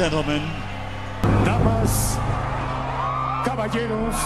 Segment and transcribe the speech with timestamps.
[0.00, 0.40] gentlemen,
[1.44, 2.16] damas,
[3.44, 4.16] caballeros,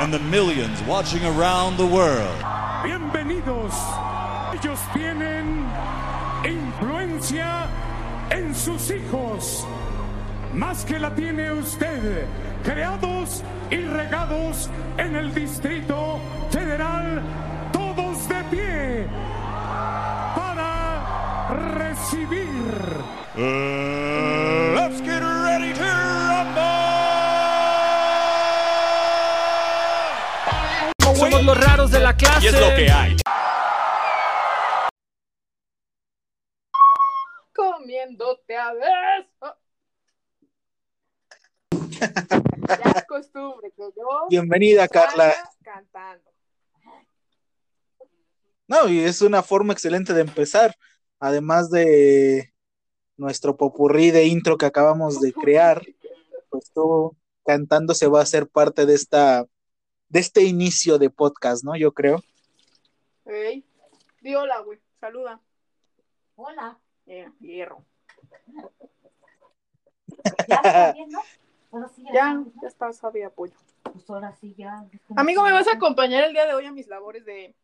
[0.00, 2.38] and the millions watching around the world.
[2.84, 3.74] bienvenidos.
[4.54, 5.66] Ellos tienen
[6.44, 7.66] influencia
[8.30, 9.66] en sus hijos,
[10.52, 12.28] más que la tiene usted,
[12.62, 13.42] creados
[13.72, 16.20] y regados en el Distrito
[16.50, 17.20] Federal,
[17.72, 19.06] todos de pie
[20.36, 21.48] para
[21.78, 23.24] recibir.
[23.36, 24.33] Uh,
[31.44, 32.46] Somos los raros de la clase.
[32.46, 33.16] Y es lo que hay.
[37.52, 39.56] comiéndote a beso.
[42.66, 45.34] Ya es costumbre que yo Bienvenida, Carla.
[45.62, 46.30] cantando.
[48.66, 50.74] No, y es una forma excelente de empezar.
[51.20, 52.54] Además de
[53.18, 55.82] nuestro popurrí de intro que acabamos de crear,
[56.48, 57.14] pues tú
[57.44, 59.44] cantando se va a ser parte de esta,
[60.14, 61.74] de este inicio de podcast, ¿no?
[61.74, 62.22] Yo creo.
[63.24, 63.64] Ey,
[64.20, 64.78] di hola, güey.
[65.00, 65.40] Saluda.
[66.36, 66.78] Hola.
[67.04, 67.84] Yeah, hierro.
[70.48, 71.20] Ya está bien, ¿no?
[71.72, 73.54] Ahora sí, Ya, ya está, sabe apoyo.
[73.82, 74.88] Pues ahora sí, ya.
[75.16, 77.56] Amigo, ¿me vas a acompañar el día de hoy a mis labores de,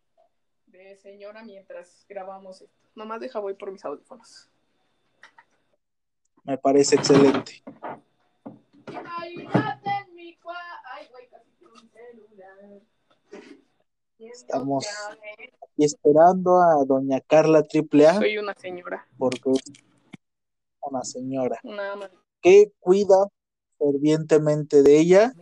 [0.66, 2.88] de señora mientras grabamos esto?
[2.96, 4.50] Nomás deja voy por mis audífonos.
[6.42, 7.62] Me parece excelente.
[9.06, 9.46] Ay,
[14.18, 14.86] Estamos
[15.62, 19.50] aquí esperando a doña Carla AAA Soy una señora, porque
[20.82, 22.10] una señora una
[22.42, 23.28] que cuida
[23.78, 25.32] fervientemente de ella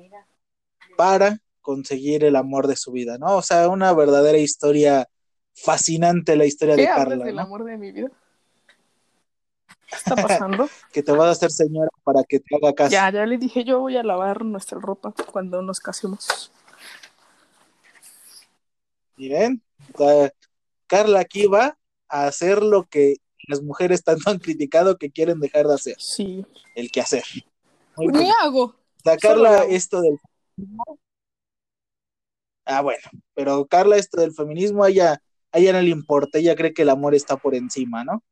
[0.96, 3.36] para conseguir el amor de su vida, ¿no?
[3.36, 5.08] O sea, una verdadera historia
[5.55, 7.42] fascinante la historia ¿Qué de Carla, del ¿no?
[7.42, 8.11] amor de mi vida?
[9.89, 10.69] ¿Qué está pasando?
[10.92, 12.92] Que te vas a hacer señora para que te haga caso.
[12.92, 16.52] ya, ya le dije, yo voy a lavar nuestra ropa cuando nos casemos.
[19.95, 20.33] O sea,
[20.86, 25.67] Carla aquí va a hacer lo que las mujeres tanto han criticado que quieren dejar
[25.67, 26.45] de hacer, Sí.
[26.74, 27.24] el que hacer.
[27.96, 28.30] Muy bien.
[28.42, 28.64] hago.
[28.64, 29.70] O sea, solo Carla, hago.
[29.70, 30.18] esto del.
[32.64, 33.02] Ah, bueno,
[33.34, 36.83] pero Carla, esto del feminismo, a ella, a ella no le importa, ella cree que
[36.83, 38.23] el amor está por encima, ¿no?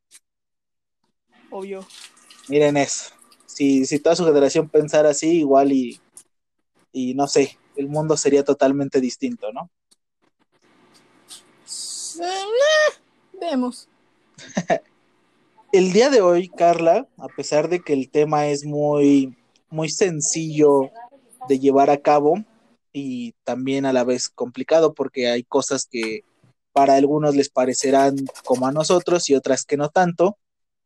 [1.51, 1.87] Obvio.
[2.49, 3.13] Miren eso.
[3.47, 5.99] Si, si toda su generación pensara así, igual y,
[6.93, 9.71] y no sé, el mundo sería totalmente distinto, ¿no?
[12.21, 12.95] Eh,
[13.41, 13.89] Vemos.
[15.73, 19.37] El día de hoy, Carla, a pesar de que el tema es muy,
[19.69, 20.91] muy sencillo
[21.49, 22.45] de llevar a cabo
[22.93, 26.25] y también a la vez complicado porque hay cosas que
[26.73, 30.39] para algunos les parecerán como a nosotros y otras que no tanto,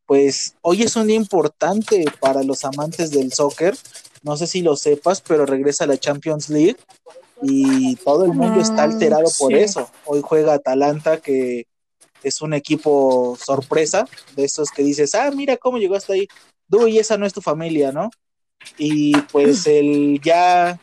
[0.06, 3.76] pues hoy es un día importante para los amantes del soccer.
[4.22, 6.76] No sé si lo sepas, pero regresa la Champions League
[7.42, 9.90] y todo el mundo está Mm, alterado por eso.
[10.04, 11.66] Hoy juega Atalanta, que
[12.22, 14.06] es un equipo sorpresa,
[14.36, 16.28] de esos que dices, ah, mira cómo llegó hasta ahí.
[16.68, 18.10] Du, y esa no es tu familia, ¿no?
[18.76, 20.78] Y pues el ya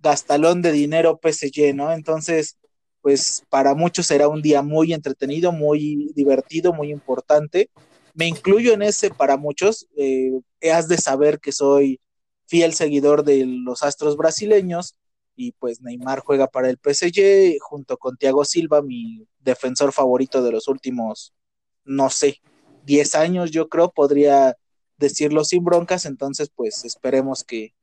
[0.00, 1.92] gastalón de dinero PSG, ¿no?
[1.92, 2.56] Entonces,
[3.02, 7.68] pues para muchos será un día muy entretenido, muy divertido, muy importante.
[8.14, 9.86] Me incluyo en ese para muchos.
[9.96, 10.40] Eh,
[10.72, 12.00] has de saber que soy
[12.46, 14.96] fiel seguidor de los Astros brasileños
[15.36, 20.52] y pues Neymar juega para el PSG junto con Thiago Silva, mi defensor favorito de
[20.52, 21.34] los últimos,
[21.84, 22.40] no sé,
[22.84, 24.56] 10 años yo creo, podría
[24.96, 27.74] decirlo sin broncas, entonces pues esperemos que,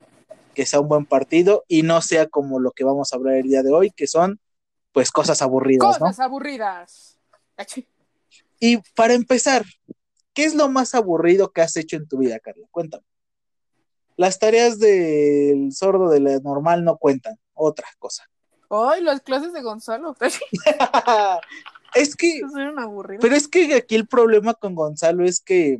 [0.54, 3.48] que sea un buen partido y no sea como lo que vamos a hablar el
[3.48, 4.40] día de hoy, que son
[4.92, 6.06] pues cosas aburridas, ¿no?
[6.06, 7.18] Cosas aburridas.
[8.60, 9.64] Y para empezar,
[10.32, 12.66] ¿qué es lo más aburrido que has hecho en tu vida, Carla?
[12.70, 13.04] Cuéntame.
[14.16, 18.28] Las tareas del sordo de la normal no cuentan, otra cosa.
[18.70, 20.16] Ay, las clases de Gonzalo.
[21.94, 22.40] es que,
[23.20, 25.78] pero es que aquí el problema con Gonzalo es que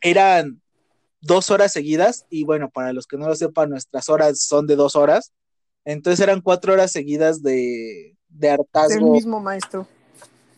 [0.00, 0.60] eran
[1.20, 4.76] dos horas seguidas, y bueno, para los que no lo sepan, nuestras horas son de
[4.76, 5.32] dos horas,
[5.84, 9.12] entonces eran cuatro horas seguidas de, de Del hartazgo.
[9.12, 9.86] mismo maestro.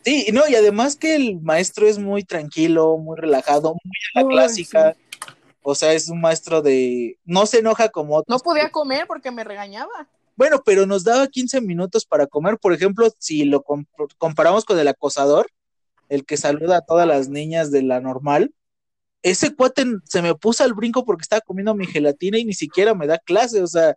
[0.04, 4.22] Sí, y no, y además que el maestro es muy tranquilo, muy relajado, muy a
[4.22, 4.96] la clásica.
[5.62, 7.18] O sea, es un maestro de.
[7.26, 8.38] No se enoja como otros.
[8.38, 10.08] No podía comer porque me regañaba.
[10.38, 12.58] Bueno, pero nos daba 15 minutos para comer.
[12.58, 13.88] Por ejemplo, si lo comp-
[14.18, 15.48] comparamos con el acosador,
[16.08, 18.54] el que saluda a todas las niñas de la normal,
[19.24, 22.94] ese cuate se me puso al brinco porque estaba comiendo mi gelatina y ni siquiera
[22.94, 23.60] me da clase.
[23.64, 23.96] O sea,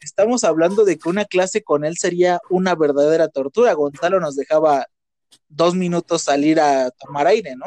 [0.00, 3.72] estamos hablando de que una clase con él sería una verdadera tortura.
[3.72, 4.86] Gonzalo nos dejaba
[5.48, 7.66] dos minutos salir a tomar aire, ¿no?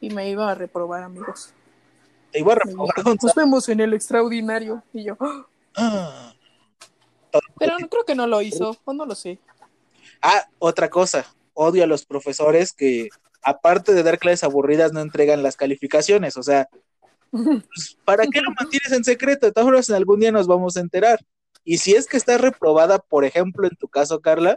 [0.00, 1.52] Y me iba a reprobar, amigos.
[2.30, 4.84] te iba a reprobar, Nos vemos en el extraordinario.
[4.92, 5.16] Y yo,
[5.74, 6.32] "Ah".
[7.58, 9.38] Pero no, creo que no lo hizo, o no lo sé.
[10.22, 13.08] Ah, otra cosa, odio a los profesores que,
[13.42, 16.36] aparte de dar clases aburridas, no entregan las calificaciones.
[16.36, 16.68] O sea,
[17.30, 19.46] pues, ¿para qué lo mantienes en secreto?
[19.46, 21.20] De todas formas, en algún día nos vamos a enterar.
[21.64, 24.56] Y si es que estás reprobada, por ejemplo, en tu caso, Carla,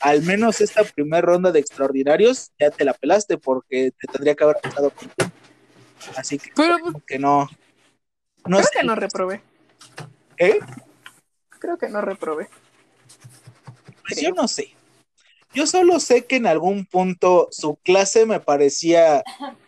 [0.00, 4.44] al menos esta primera ronda de extraordinarios ya te la pelaste porque te tendría que
[4.44, 5.36] haber pasado con tiempo.
[6.16, 6.76] Así que, Pero
[7.06, 7.48] que no.
[8.46, 9.42] No creo sé, que no reprobé.
[10.38, 10.58] ¿eh?
[11.58, 12.48] Creo que no reprobé.
[14.02, 14.74] Pues yo no sé.
[15.54, 19.22] Yo solo sé que en algún punto su clase me parecía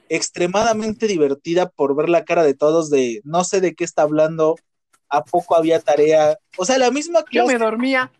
[0.09, 4.57] extremadamente divertida por ver la cara de todos de no sé de qué está hablando,
[5.09, 8.13] a poco había tarea, o sea, la misma Yo clase, me dormía.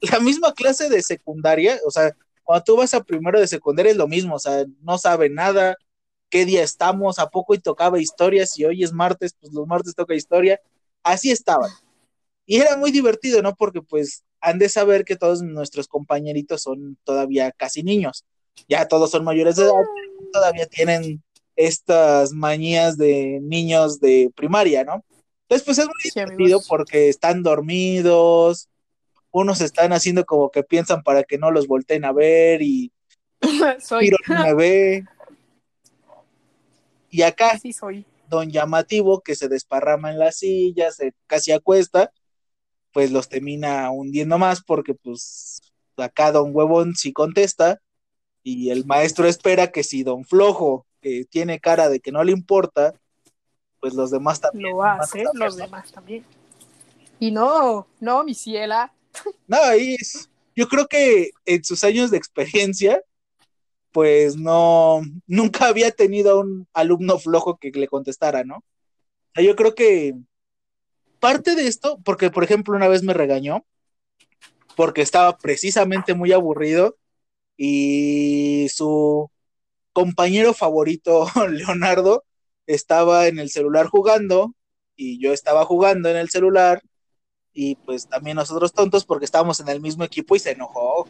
[0.00, 3.98] la misma clase de secundaria, o sea, cuando tú vas a primero de secundaria es
[3.98, 5.76] lo mismo, o sea, no sabe nada,
[6.30, 9.94] qué día estamos, a poco y tocaba historia, si hoy es martes, pues los martes
[9.94, 10.60] toca historia,
[11.02, 11.70] así estaban.
[12.46, 13.54] Y era muy divertido, ¿no?
[13.54, 18.24] Porque pues han de saber que todos nuestros compañeritos son todavía casi niños,
[18.68, 19.72] ya todos son mayores de edad,
[20.32, 21.22] todavía tienen
[21.56, 25.04] estas manías de niños de primaria, ¿no?
[25.48, 26.66] Entonces, pues es muy Sí, divertido amigos.
[26.68, 28.68] porque están dormidos,
[29.30, 32.92] unos están haciendo como que piensan para que no los volteen a ver y
[33.80, 34.10] soy.
[34.28, 35.04] Me ve.
[37.10, 38.04] Y acá, Sí, soy.
[38.28, 42.12] don llamativo que se desparrama en la silla, se casi acuesta,
[42.96, 45.60] pues los termina hundiendo más porque pues
[45.98, 47.78] acá don huevón sí contesta
[48.42, 52.32] y el maestro espera que si don flojo, que tiene cara de que no le
[52.32, 52.94] importa,
[53.80, 54.72] pues los demás también.
[54.72, 56.24] Lo hace, los demás también.
[57.20, 58.94] Y no, no, mi ciela.
[59.46, 63.02] No, ahí es- yo creo que en sus años de experiencia,
[63.92, 68.64] pues no, nunca había tenido a un alumno flojo que le contestara, ¿no?
[69.34, 70.14] Yo creo que
[71.26, 73.66] parte de esto, porque por ejemplo una vez me regañó,
[74.76, 76.98] porque estaba precisamente muy aburrido
[77.56, 79.28] y su
[79.92, 82.22] compañero favorito, Leonardo,
[82.68, 84.54] estaba en el celular jugando
[84.94, 86.80] y yo estaba jugando en el celular
[87.52, 91.08] y pues también nosotros tontos porque estábamos en el mismo equipo y se enojó.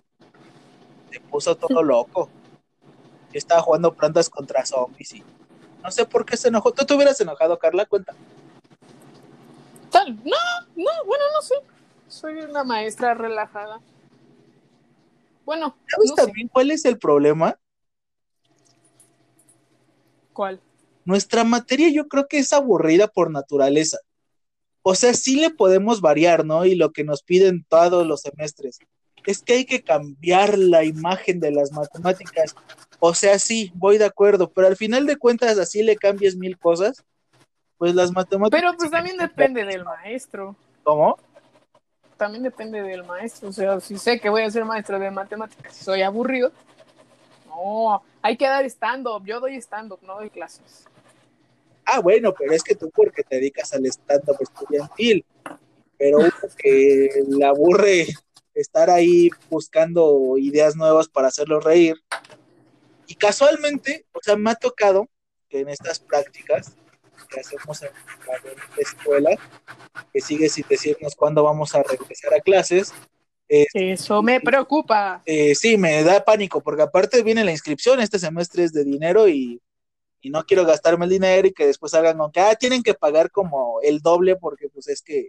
[1.12, 2.31] Se puso todo loco.
[3.33, 5.23] Yo estaba jugando plantas contra zombies y
[5.83, 6.73] no sé por qué se enojó.
[6.73, 7.85] ¿Tú te hubieras enojado, Carla?
[7.85, 8.15] Cuenta.
[9.97, 10.37] Tal, no,
[10.77, 11.55] no, bueno, no sé.
[12.09, 13.81] Soy una maestra relajada.
[15.45, 17.59] Bueno, ¿Sabes no sé también cuál es el problema?
[20.33, 20.61] cuál.
[21.07, 23.99] Nuestra materia yo creo que es aburrida por naturaleza.
[24.83, 26.67] O sea, sí le podemos variar, ¿no?
[26.67, 28.79] Y lo que nos piden todos los semestres
[29.25, 32.55] es que hay que cambiar la imagen de las matemáticas.
[33.01, 36.59] O sea, sí, voy de acuerdo, pero al final de cuentas, así le cambies mil
[36.59, 37.03] cosas,
[37.78, 38.61] pues las matemáticas.
[38.61, 40.56] Pero pues también depende del maestro.
[40.82, 41.19] ¿Cómo?
[42.17, 43.49] También depende del maestro.
[43.49, 46.50] O sea, si sé que voy a ser maestro de matemáticas, si soy aburrido,
[47.46, 49.25] no, hay que dar stand-up.
[49.25, 50.87] Yo doy stand-up, no doy clases.
[51.84, 55.25] Ah, bueno, pero es que tú porque te dedicas al stand-up estudiantil,
[55.96, 58.06] pero uno que le aburre
[58.55, 61.96] estar ahí buscando ideas nuevas para hacerlos reír.
[63.06, 65.09] Y casualmente, o sea, me ha tocado
[65.49, 66.75] que en estas prácticas
[67.26, 67.90] que hacemos en
[68.26, 69.30] la escuela,
[70.12, 72.92] que sigue sin decirnos cuándo vamos a regresar a clases,
[73.49, 75.23] Eso me preocupa.
[75.25, 79.28] eh, sí, me da pánico, porque aparte viene la inscripción, este semestre es de dinero
[79.28, 79.61] y,
[80.21, 82.95] y no quiero gastarme el dinero y que después salgan con que ah, tienen que
[82.95, 85.28] pagar como el doble porque pues es que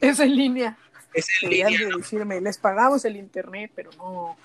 [0.00, 0.78] Es en línea.
[1.12, 1.78] es en línea.
[1.78, 4.36] de decirme, les pagamos el internet, pero no.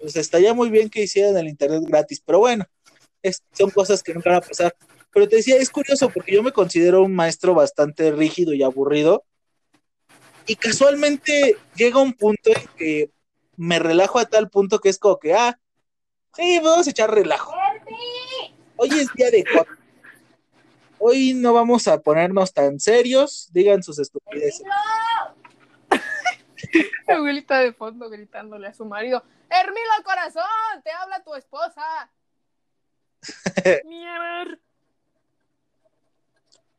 [0.00, 2.64] Pues estaría muy bien que hicieran el internet gratis, pero bueno,
[3.22, 4.74] es- son cosas que nunca van a pasar.
[5.12, 9.24] Pero te decía, es curioso porque yo me considero un maestro bastante rígido y aburrido.
[10.46, 13.10] Y casualmente llega un punto en que
[13.56, 15.58] me relajo a tal punto que es como que, ah,
[16.34, 17.54] sí, vamos a echar relajo.
[18.76, 19.78] Hoy es día de cómic.
[20.98, 24.62] Hoy no vamos a ponernos tan serios, digan sus estupideces.
[27.06, 30.42] La abuelita de fondo gritándole a su marido, Hermilo corazón,
[30.82, 32.10] te habla tu esposa.
[33.84, 34.58] Mierda.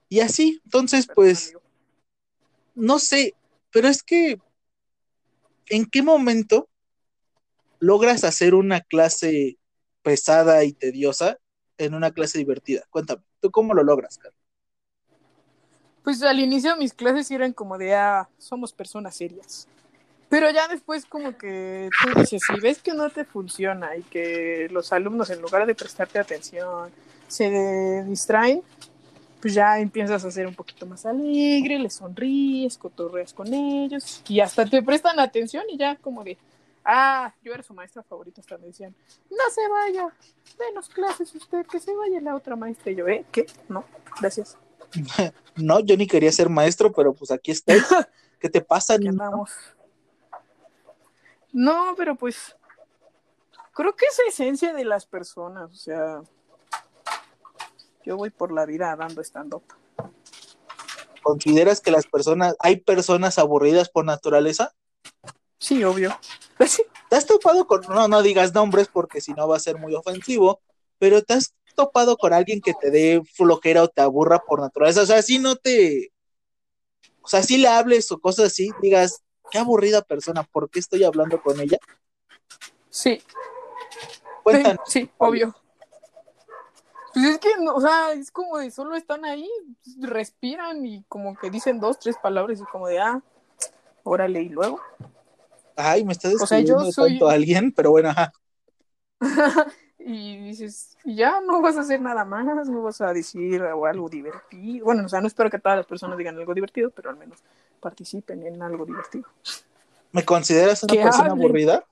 [0.09, 1.53] Y así, entonces, pues,
[2.75, 3.35] no sé,
[3.71, 4.39] pero es que,
[5.67, 6.69] ¿en qué momento
[7.79, 9.57] logras hacer una clase
[10.01, 11.37] pesada y tediosa
[11.77, 12.83] en una clase divertida?
[12.89, 14.39] Cuéntame, ¿tú cómo lo logras, Carlos?
[16.03, 19.67] Pues al inicio mis clases eran como de, ah, somos personas serias.
[20.29, 24.67] Pero ya después como que tú dices, si ves que no te funciona y que
[24.71, 26.91] los alumnos en lugar de prestarte atención
[27.27, 28.61] se distraen,
[29.41, 34.39] pues ya empiezas a ser un poquito más alegre, le sonríes, cotorreas con ellos y
[34.39, 36.37] hasta te prestan atención y ya como de,
[36.83, 38.95] ah, yo era su maestra favorita, hasta me decían,
[39.29, 40.09] no se vaya,
[40.57, 42.91] denos clases usted, que se vaya la otra maestra.
[42.91, 43.25] Y yo, ¿eh?
[43.31, 43.45] ¿Qué?
[43.69, 43.83] No,
[44.19, 44.57] gracias.
[45.55, 47.81] No, yo ni quería ser maestro, pero pues aquí estoy.
[48.39, 49.51] ¿Qué te pasa, Aquí andamos.
[51.51, 52.55] No, pero pues
[53.73, 56.21] creo que es la esencia de las personas, o sea,
[58.07, 59.63] yo voy por la vida dando stand-up.
[61.21, 64.73] ¿Consideras que las personas, hay personas aburridas por naturaleza?
[65.59, 66.17] Sí, obvio.
[67.09, 69.93] ¿Te has topado con, no, no digas nombres porque si no va a ser muy
[69.93, 70.61] ofensivo,
[70.97, 75.01] pero te has topado con alguien que te dé flojera o te aburra por naturaleza?
[75.01, 76.13] O sea, si no te,
[77.21, 79.21] o sea, si le hables o cosas así, digas,
[79.51, 81.77] qué aburrida persona, ¿por qué estoy hablando con ella?
[82.89, 83.21] Sí,
[84.43, 84.79] Cuéntanos.
[84.87, 85.53] sí, sí, obvio.
[87.17, 89.49] Pues es que, no, o sea, es como de solo están ahí,
[90.01, 93.23] respiran y como que dicen dos, tres palabras y como de, ah,
[94.03, 94.79] órale, y luego.
[95.75, 98.31] Ay, me estás O sea, yo describiendo soy- tanto a alguien, pero bueno, ajá.
[99.97, 104.07] y dices, ya no vas a hacer nada más, no vas a decir o algo
[104.09, 104.85] divertido.
[104.85, 107.39] Bueno, o sea, no espero que todas las personas digan algo divertido, pero al menos
[107.79, 109.25] participen en algo divertido.
[110.11, 111.83] ¿Me consideras una persona aburrida?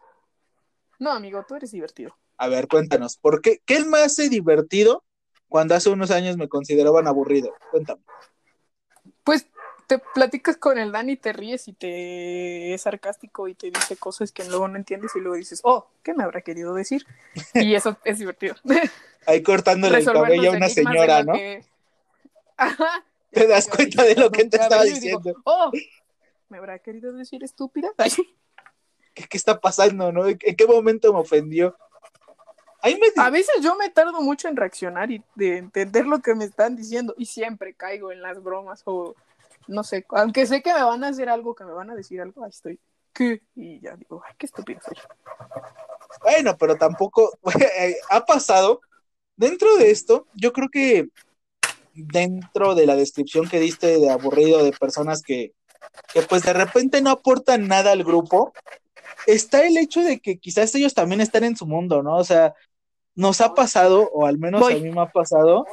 [1.00, 2.16] No, amigo, tú eres divertido.
[2.38, 3.60] A ver, cuéntanos, ¿por qué?
[3.66, 5.04] ¿Qué me hace divertido
[5.50, 7.54] cuando hace unos años me consideraban aburrido?
[7.72, 8.02] Cuéntame.
[9.24, 9.48] Pues
[9.88, 14.32] te platicas con el Dani, te ríes y te es sarcástico y te dice cosas
[14.32, 17.06] que luego no entiendes y luego dices, oh, ¿qué me habrá querido decir?
[17.54, 18.56] Y eso es divertido.
[19.28, 21.34] Ahí cortándole el cabello a una señora, ¿no?
[21.34, 21.64] que-
[22.58, 23.06] Ajá.
[23.32, 25.34] Te das cuenta de lo que te estaba digo, diciendo.
[25.44, 25.72] oh,
[26.48, 27.90] ¿me habrá querido decir estúpida?
[29.14, 30.28] ¿Qué, qué está pasando, no?
[30.28, 31.78] ¿En qué momento me ofendió?
[32.94, 33.24] Me...
[33.24, 36.76] A veces yo me tardo mucho en reaccionar y de entender lo que me están
[36.76, 39.16] diciendo y siempre caigo en las bromas o
[39.68, 42.22] no sé, aunque sé que me van a hacer algo, que me van a decir
[42.22, 42.80] algo, ahí estoy.
[43.14, 43.42] ¿Qué?
[43.56, 44.98] Y ya digo, ay, qué estúpido soy.
[46.22, 47.38] Bueno, pero tampoco
[47.80, 48.82] eh, ha pasado.
[49.38, 51.10] Dentro de esto, yo creo que
[51.94, 55.54] dentro de la descripción que diste de aburrido de personas que,
[56.14, 58.54] que pues de repente no aportan nada al grupo,
[59.28, 62.16] está el hecho de que quizás ellos también están en su mundo, ¿no?
[62.16, 62.54] O sea,
[63.16, 64.74] nos ha pasado, o al menos Voy.
[64.74, 65.66] a mí me ha pasado,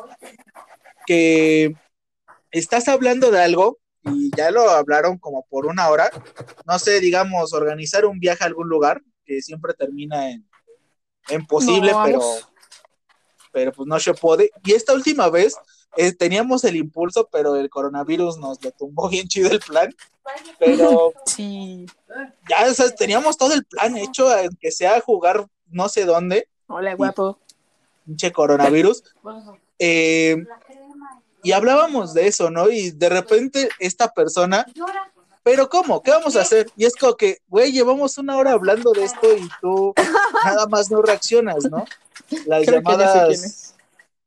[1.06, 1.74] que
[2.50, 6.10] estás hablando de algo y ya lo hablaron como por una hora,
[6.66, 10.48] no sé, digamos, organizar un viaje a algún lugar, que siempre termina en,
[11.28, 12.20] en posible, No, pero,
[13.52, 14.50] pero pues no se puede.
[14.64, 15.54] Y esta última vez
[15.96, 19.94] eh, teníamos el impulso, pero el coronavirus nos lo tumbó bien chido el plan,
[20.58, 21.86] pero Sí.
[22.48, 26.94] ya, o sea, teníamos todo el plan hecho, aunque sea jugar no sé dónde, Hola,
[26.94, 27.38] guapo.
[28.04, 29.02] pinche coronavirus.
[29.84, 30.36] Eh,
[31.42, 32.70] y hablábamos de eso, ¿no?
[32.70, 34.64] Y de repente esta persona,
[35.42, 36.02] pero ¿cómo?
[36.02, 36.70] ¿Qué vamos a hacer?
[36.76, 39.92] Y es como que, güey, llevamos una hora hablando de esto y tú
[40.44, 41.84] nada más no reaccionas, ¿no?
[42.46, 43.74] Las Creo llamadas,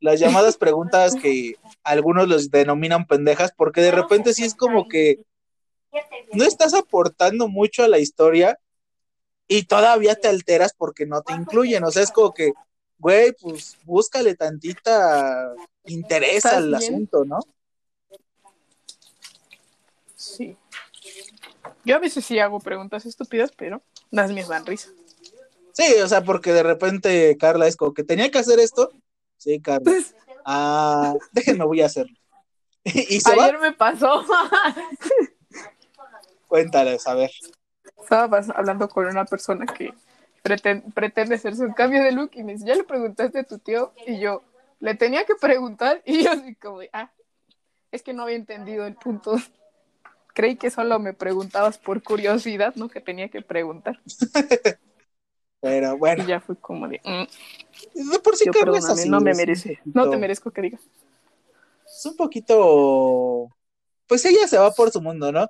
[0.02, 5.20] las llamadas preguntas que algunos los denominan pendejas, porque de repente sí es como que
[6.34, 8.60] no estás aportando mucho a la historia
[9.48, 11.84] y todavía te alteras porque no te incluyen.
[11.84, 12.54] O sea, es como que,
[12.98, 15.54] güey, pues búscale tantita
[15.86, 16.76] interés ¿Estás al bien?
[16.76, 17.40] asunto, ¿no?
[20.16, 20.58] Sí.
[21.84, 24.90] Yo a veces sí hago preguntas estúpidas, pero las mías dan risa.
[25.74, 28.92] Sí, o sea, porque de repente Carla es como que tenía que hacer esto.
[29.38, 29.92] Sí, Carla.
[30.46, 32.16] Ah, déjenme, voy a hacerlo.
[32.84, 33.62] y se Ayer va.
[33.62, 34.24] me pasó.
[36.48, 37.32] Cuéntales, a ver.
[38.06, 39.92] Estaba hablando con una persona que
[40.44, 43.58] preten- pretende hacerse un cambio de look y me dice, ¿ya le preguntaste a tu
[43.58, 43.94] tío?
[44.06, 44.44] Y yo,
[44.80, 47.12] le tenía que preguntar y yo así como ah,
[47.92, 49.36] es que no había entendido el punto.
[50.36, 52.90] Creí que solo me preguntabas por curiosidad, ¿no?
[52.90, 54.00] Que tenía que preguntar.
[55.62, 57.24] Pero Y bueno, ya fue como de, mm,
[58.12, 59.10] de por así.
[59.10, 60.82] no me merece, no te merezco que digas.
[61.88, 63.50] es un poquito,
[64.06, 65.48] pues ella se va por su mundo, ¿no?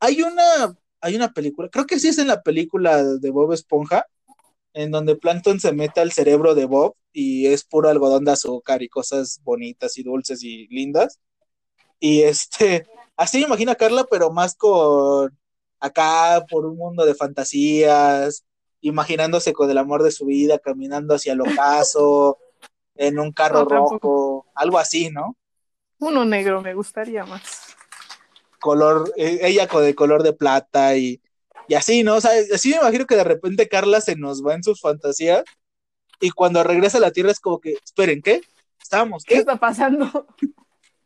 [0.00, 4.06] Hay una, hay una película, creo que sí es en la película de Bob Esponja,
[4.72, 8.82] en donde Plankton se mete al cerebro de Bob y es puro algodón de azúcar
[8.82, 11.18] y cosas bonitas y dulces y lindas.
[12.00, 15.36] Y este, así me imagino a Carla, pero más con
[15.80, 18.44] acá por un mundo de fantasías,
[18.80, 22.38] imaginándose con el amor de su vida, caminando hacia el ocaso,
[22.94, 25.36] en un carro No, rojo, algo así, ¿no?
[25.98, 27.71] Uno negro me gustaría más.
[28.62, 31.20] Color, eh, ella con el color de plata y,
[31.68, 32.14] y así, ¿no?
[32.16, 35.44] O sea, así me imagino que de repente Carla se nos va en sus fantasías
[36.20, 38.40] y cuando regresa a la Tierra es como que, esperen, ¿qué?
[38.80, 39.40] ¿Estábamos ¿Qué qué?
[39.40, 40.26] está pasando?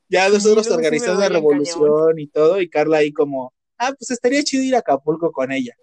[0.09, 4.13] Ya nosotros sí me organizando la revolución y todo, y Carla ahí como, ah, pues
[4.13, 5.75] estaría chido ir a Acapulco con ella.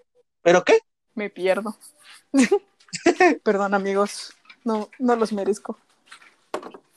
[0.41, 0.79] ¿Pero qué?
[1.13, 1.77] Me pierdo.
[3.43, 4.33] Perdón, amigos.
[4.63, 5.77] No, no los merezco.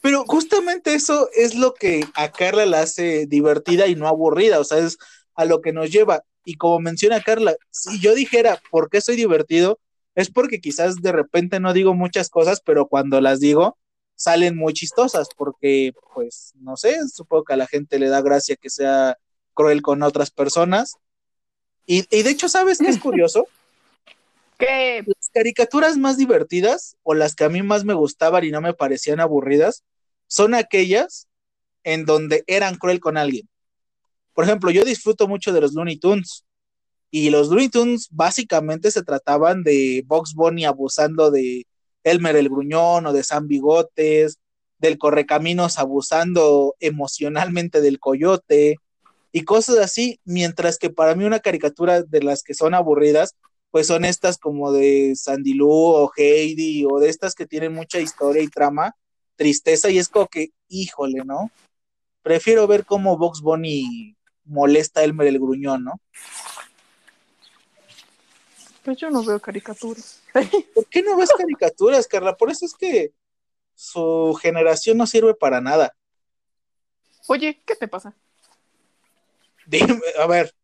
[0.07, 4.65] Pero justamente eso es lo que a Carla la hace divertida y no aburrida, o
[4.65, 4.99] sea, es
[5.35, 6.23] a lo que nos lleva.
[6.45, 9.81] Y como menciona Carla, si yo dijera por qué soy divertido,
[10.15, 13.79] es porque quizás de repente no digo muchas cosas, pero cuando las digo
[14.15, 18.55] salen muy chistosas, porque pues no sé, supongo que a la gente le da gracia
[18.55, 19.19] que sea
[19.55, 20.99] cruel con otras personas.
[21.85, 23.49] Y, y de hecho, ¿sabes qué es curioso?
[24.57, 25.03] ¿Qué?
[25.05, 28.73] las caricaturas más divertidas o las que a mí más me gustaban y no me
[28.73, 29.83] parecían aburridas
[30.27, 31.29] son aquellas
[31.85, 33.49] en donde eran cruel con alguien.
[34.35, 36.45] Por ejemplo, yo disfruto mucho de los Looney Tunes
[37.11, 41.67] y los Looney Tunes básicamente se trataban de Box Bunny abusando de
[42.05, 44.39] Elmer el Gruñón o de Sam Bigotes,
[44.79, 48.77] del Correcaminos abusando emocionalmente del coyote
[49.33, 53.35] y cosas así, mientras que para mí una caricatura de las que son aburridas
[53.71, 58.01] pues son estas como de Sandy Lou o Heidi o de estas que tienen mucha
[58.01, 58.95] historia y trama,
[59.37, 61.51] tristeza y es como que, híjole, ¿no?
[62.23, 66.01] Prefiero ver cómo Box Bunny molesta a Elmer el gruñón, ¿no?
[68.85, 70.23] Pues yo no veo caricaturas.
[70.75, 72.37] ¿Por qué no ves caricaturas, Carla?
[72.37, 73.13] Por eso es que
[73.75, 75.93] su generación no sirve para nada.
[77.27, 78.15] Oye, ¿qué te pasa?
[79.67, 80.55] Dime, a ver,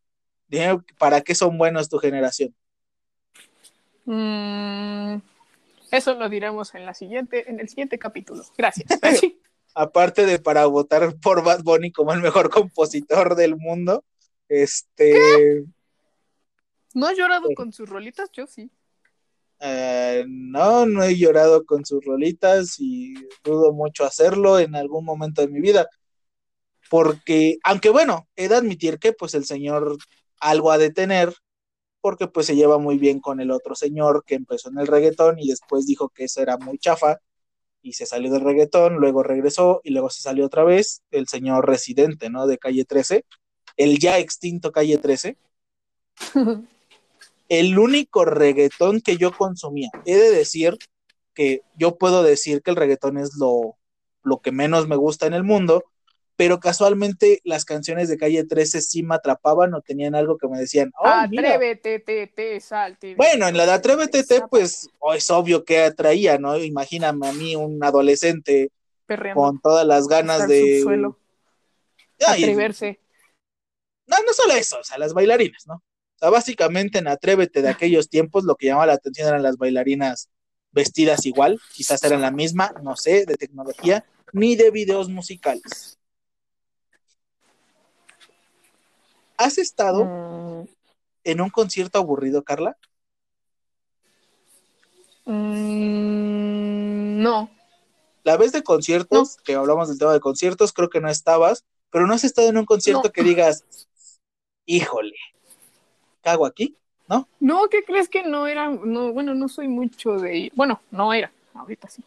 [0.47, 2.55] dime para qué son buenos tu generación.
[4.05, 5.17] Mm,
[5.93, 8.45] eso lo diremos en la siguiente, en el siguiente capítulo.
[8.57, 8.89] Gracias.
[9.75, 14.05] Aparte de para votar por Bad Bunny como el mejor compositor del mundo,
[14.49, 15.65] este,
[16.95, 18.31] ¿No has llorado con sus rolitas?
[18.33, 18.71] Yo sí.
[19.61, 25.41] eh, no, no he llorado con sus rolitas y dudo mucho hacerlo en algún momento
[25.41, 25.89] de mi vida.
[26.91, 29.97] Porque, aunque bueno, he de admitir que pues el señor
[30.41, 31.33] algo ha de tener,
[32.03, 35.39] porque pues se lleva muy bien con el otro señor que empezó en el reggaetón
[35.39, 37.21] y después dijo que eso era muy chafa
[37.81, 41.67] y se salió del reggaetón, luego regresó y luego se salió otra vez el señor
[41.67, 42.47] residente, ¿no?
[42.47, 43.25] De Calle 13,
[43.77, 45.37] el ya extinto Calle 13.
[47.49, 49.91] el único reggaetón que yo consumía.
[50.05, 50.79] He de decir
[51.35, 53.77] que yo puedo decir que el reggaetón es lo,
[54.23, 55.85] lo que menos me gusta en el mundo,
[56.37, 60.59] pero casualmente las canciones de Calle 13 sí me atrapaban o tenían algo que me
[60.59, 61.55] decían, oh, mira.
[61.55, 63.15] Atrévete, te, te, salte.
[63.17, 66.57] Bueno, en la de Atrévete, te, pues oh, es obvio que atraía, ¿no?
[66.59, 68.71] Imagíname a mí, un adolescente
[69.07, 69.41] Perreando.
[69.41, 70.77] con todas las ganas de...
[70.77, 71.19] subsuelo.
[72.27, 73.01] Atreverse.
[74.07, 75.75] no, no solo eso, o sea, las bailarinas, ¿no?
[75.75, 79.57] O sea, básicamente en Atrévete de aquellos tiempos lo que llamaba la atención eran las
[79.57, 80.31] bailarinas
[80.71, 85.99] vestidas igual, quizás eran la misma, no sé, de tecnología, ni de videos musicales.
[89.43, 90.65] ¿Has estado Mm,
[91.25, 92.77] en un concierto aburrido, Carla?
[95.27, 97.51] mm, no.
[98.25, 102.07] La vez de conciertos, que hablamos del tema de conciertos, creo que no estabas, pero
[102.07, 103.13] no has estado en un concierto No.
[103.13, 103.65] que digas,
[104.67, 105.15] híjole,
[106.23, 106.77] ¿qué hago aquí?
[107.09, 107.29] ¿No?
[107.41, 108.69] No, ¿qué crees que no era?
[108.71, 110.53] No, bueno, no soy mucho de.
[110.55, 112.05] Bueno, no era, ahorita sí.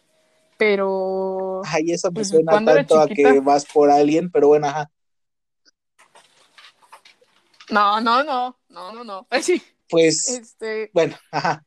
[0.58, 4.90] Pero Ay, eso me Pues, suena tanto a que vas por alguien, pero bueno, ajá.
[7.70, 9.28] No, no, no, no, no, no.
[9.32, 11.64] Ay, sí, Pues, este, bueno, ajá.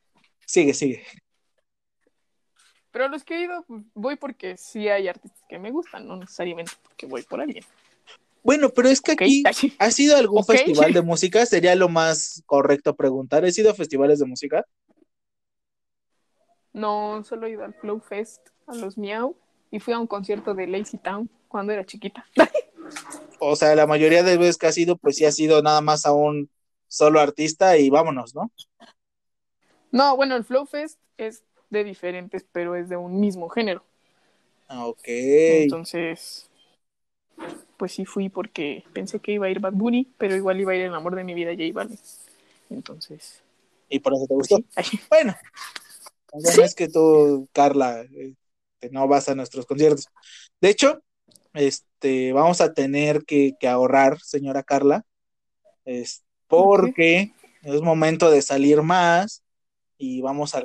[0.47, 1.05] Sigue, sigue.
[2.91, 6.17] pero los que he ido, pues, voy porque sí hay artistas que me gustan, no
[6.17, 7.65] necesariamente porque voy por alguien.
[8.43, 9.43] Bueno, pero es que aquí.
[9.79, 11.45] ¿has ido a algún festival de música?
[11.45, 13.45] Sería lo más correcto preguntar.
[13.45, 14.65] ¿Has ido a festivales de música?
[16.73, 19.37] No, solo he ido al Flow Fest, a los Miau,
[19.71, 22.25] y fui a un concierto de Lazy Town cuando era chiquita.
[23.40, 26.07] O sea, la mayoría de veces que has ido, pues sí has ido nada más
[26.07, 26.51] a un
[26.88, 28.53] solo artista y vámonos, ¿no?
[29.92, 33.85] No, bueno, el Flow Fest es de diferentes, pero es de un mismo género.
[34.68, 35.09] Ah, Ok.
[35.48, 36.48] Entonces,
[37.77, 40.77] pues sí fui porque pensé que iba a ir Bad Bunny, pero igual iba a
[40.77, 41.98] ir el amor de mi vida, J Balvin.
[42.70, 43.42] Entonces,
[43.88, 44.57] ¿Y por eso te pues gustó?
[44.57, 44.66] sí.
[45.11, 45.35] Bueno,
[46.33, 48.35] bueno es que tú, Carla, eh,
[48.90, 50.07] no vas a nuestros conciertos.
[50.61, 51.03] De hecho,
[51.59, 55.05] este, vamos a tener que, que ahorrar, señora Carla,
[55.85, 59.42] es porque es momento de salir más
[59.99, 60.62] y vamos a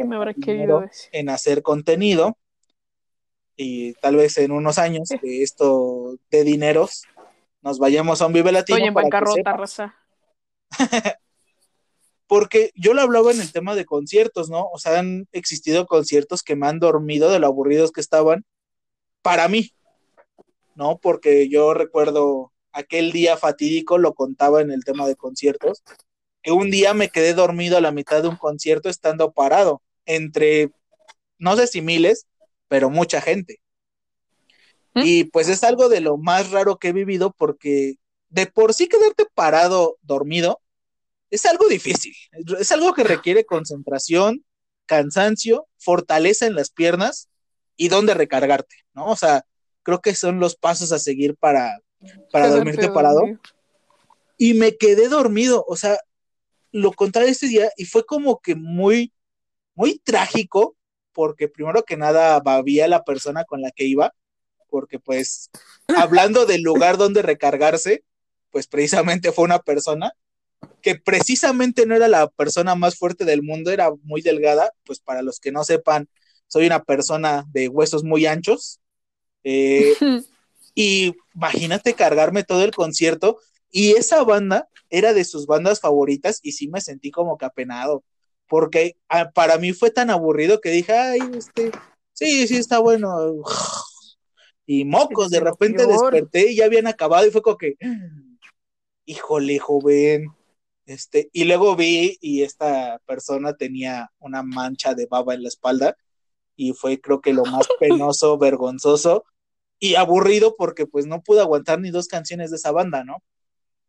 [1.11, 2.37] en hacer contenido
[3.55, 7.03] y tal vez en unos años que esto de dineros
[7.61, 9.95] nos vayamos a un Vive Latino Estoy en bancarrota, raza.
[12.27, 14.67] porque yo lo hablaba en el tema de conciertos, ¿no?
[14.71, 18.45] O sea, han existido conciertos que me han dormido de lo aburridos que estaban
[19.21, 19.71] para mí.
[20.75, 20.99] ¿No?
[20.99, 25.83] Porque yo recuerdo aquel día fatídico, lo contaba en el tema de conciertos,
[26.41, 30.71] que un día me quedé dormido a la mitad de un concierto estando parado entre,
[31.37, 32.27] no sé si miles,
[32.67, 33.61] pero mucha gente.
[34.93, 35.01] ¿Mm?
[35.05, 37.95] Y pues es algo de lo más raro que he vivido porque
[38.29, 40.59] de por sí quedarte parado, dormido,
[41.29, 42.13] es algo difícil.
[42.59, 44.43] Es algo que requiere concentración,
[44.85, 47.29] cansancio, fortaleza en las piernas
[47.75, 49.07] y dónde recargarte, ¿no?
[49.07, 49.45] O sea,
[49.83, 51.79] creo que son los pasos a seguir para,
[52.31, 53.21] para Quedarte dormirte parado.
[54.37, 55.99] Y me quedé dormido, o sea,
[56.71, 59.13] lo conté este día y fue como que muy,
[59.75, 60.75] muy trágico,
[61.13, 64.13] porque primero que nada babía la persona con la que iba,
[64.69, 65.51] porque pues
[65.95, 68.03] hablando del lugar donde recargarse,
[68.49, 70.13] pues precisamente fue una persona
[70.81, 75.21] que precisamente no era la persona más fuerte del mundo, era muy delgada, pues para
[75.21, 76.09] los que no sepan,
[76.47, 78.79] soy una persona de huesos muy anchos,
[79.43, 79.93] eh,
[80.75, 83.39] y imagínate cargarme todo el concierto
[83.71, 88.03] y esa banda era de sus bandas favoritas y sí me sentí como que apenado,
[88.47, 91.71] porque ah, para mí fue tan aburrido que dije, ay, este,
[92.13, 93.41] sí, sí está bueno.
[94.65, 97.75] Y mocos, de Pero repente desperté y ya habían acabado y fue como que,
[99.03, 100.27] híjole, joven.
[100.85, 105.97] Este, y luego vi y esta persona tenía una mancha de baba en la espalda
[106.55, 109.25] y fue creo que lo más penoso, vergonzoso
[109.83, 113.21] y aburrido porque pues no pude aguantar ni dos canciones de esa banda, ¿no?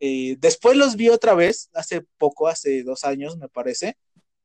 [0.00, 3.96] Eh, después los vi otra vez, hace poco, hace dos años me parece,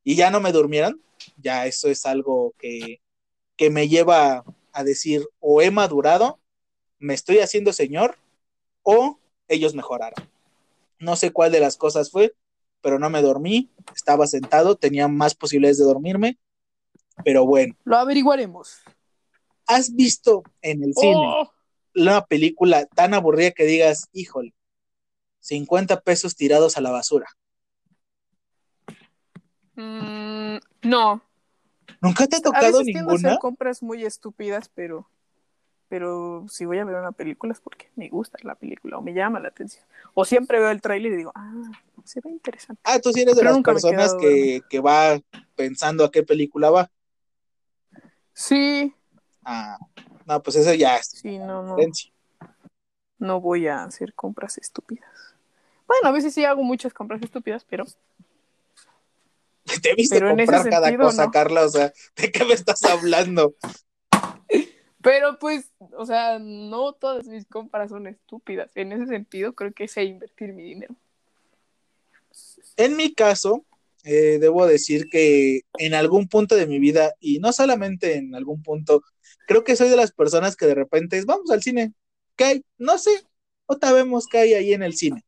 [0.04, 1.02] y ya no me durmieron,
[1.38, 3.02] ya eso es algo que,
[3.56, 6.40] que me lleva a decir o he madurado,
[7.00, 8.16] me estoy haciendo señor,
[8.84, 10.24] o ellos mejoraron.
[11.00, 12.36] No sé cuál de las cosas fue,
[12.80, 16.38] pero no me dormí, estaba sentado, tenía más posibilidades de dormirme,
[17.26, 18.84] pero bueno, Lo averiguaremos.
[19.69, 21.51] ¿Has visto en el cine Oh,
[21.95, 24.53] una película tan aburrida que digas, híjole,
[25.39, 27.27] 50 pesos tirados a la basura?
[29.75, 31.21] mm, no.
[32.01, 33.15] ¿Nunca te ha A tocado veces tiendo a ninguna?
[33.15, 35.10] hacer compras muy estúpidas, pero,
[35.89, 39.13] pero si voy a ver una película es porque me gusta la película o me
[39.13, 39.86] llama la atención.
[40.15, 41.71] O siempre veo el tráiler y digo, ah,
[42.05, 42.82] se ve interesante.
[42.84, 45.19] Ah, tú sí eres de Pero las personas que, que va
[45.55, 46.91] pensando a qué película va.
[48.34, 48.93] Sí,
[49.52, 49.80] Ah,
[50.28, 51.76] no, pues eso ya es sí, no, no,
[53.18, 55.10] no voy a hacer compras estúpidas.
[55.88, 57.86] Bueno, a veces sí hago muchas compras estúpidas, pero
[59.82, 61.32] Te Pero ese comprar cada sentido, cosa, no.
[61.32, 63.56] Carla, o sea, ¿de qué me estás hablando?
[65.02, 68.70] Pero pues, o sea, no todas mis compras son estúpidas.
[68.76, 70.94] En ese sentido, creo que sé invertir mi dinero.
[72.78, 73.66] En mi caso,
[74.04, 78.64] eh, debo decir que en algún punto de mi vida, y no solamente en algún
[78.64, 79.04] punto,
[79.50, 81.92] creo que soy de las personas que de repente es, vamos al cine,
[82.36, 82.66] ¿qué hay?
[82.78, 83.10] No sé,
[83.66, 85.26] otra vemos qué hay ahí en el cine.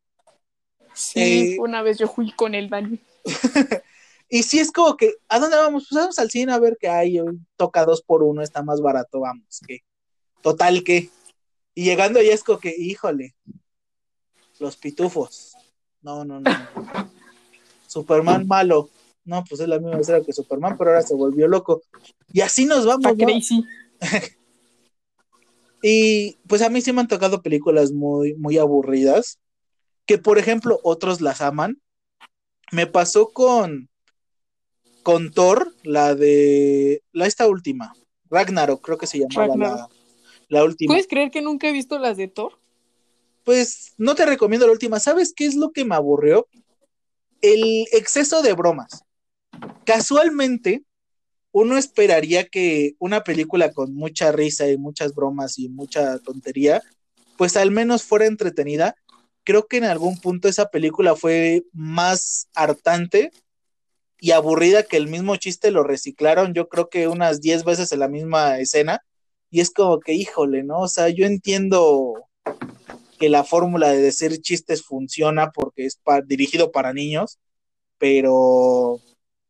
[0.94, 3.00] Sí, Eh, una vez yo fui con el Dani.
[4.28, 5.88] Y si es como que, ¿a dónde vamos?
[5.90, 7.20] Pues vamos al cine a ver qué hay.
[7.20, 9.60] Hoy toca dos por uno, está más barato, vamos.
[9.66, 9.80] que
[10.40, 11.10] Total que.
[11.74, 13.34] Y llegando ya es como que, híjole,
[14.58, 15.52] los pitufos.
[16.00, 16.50] No, no, no.
[17.86, 18.88] Superman malo.
[19.26, 21.82] No, pues es la misma historia que Superman, pero ahora se volvió loco.
[22.32, 23.04] Y así nos vamos.
[23.04, 23.30] Está ¿no?
[23.30, 23.62] crazy.
[25.82, 29.40] Y pues a mí sí me han tocado películas muy, muy aburridas,
[30.06, 31.82] que por ejemplo otros las aman.
[32.70, 33.90] Me pasó con,
[35.02, 37.92] con Thor, la de, la esta última,
[38.30, 39.88] Ragnarok, creo que se llamaba la,
[40.48, 40.92] la última.
[40.92, 42.58] ¿Puedes creer que nunca he visto las de Thor?
[43.44, 45.00] Pues no te recomiendo la última.
[45.00, 46.46] ¿Sabes qué es lo que me aburrió?
[47.40, 49.02] El exceso de bromas.
[49.84, 50.84] Casualmente,
[51.52, 56.82] uno esperaría que una película con mucha risa y muchas bromas y mucha tontería,
[57.36, 58.96] pues al menos fuera entretenida.
[59.44, 63.30] Creo que en algún punto esa película fue más hartante
[64.18, 67.98] y aburrida que el mismo chiste lo reciclaron, yo creo que unas 10 veces en
[67.98, 69.02] la misma escena.
[69.50, 70.78] Y es como que, híjole, ¿no?
[70.78, 72.14] O sea, yo entiendo
[73.18, 77.40] que la fórmula de decir chistes funciona porque es dirigido para niños,
[77.98, 79.00] pero,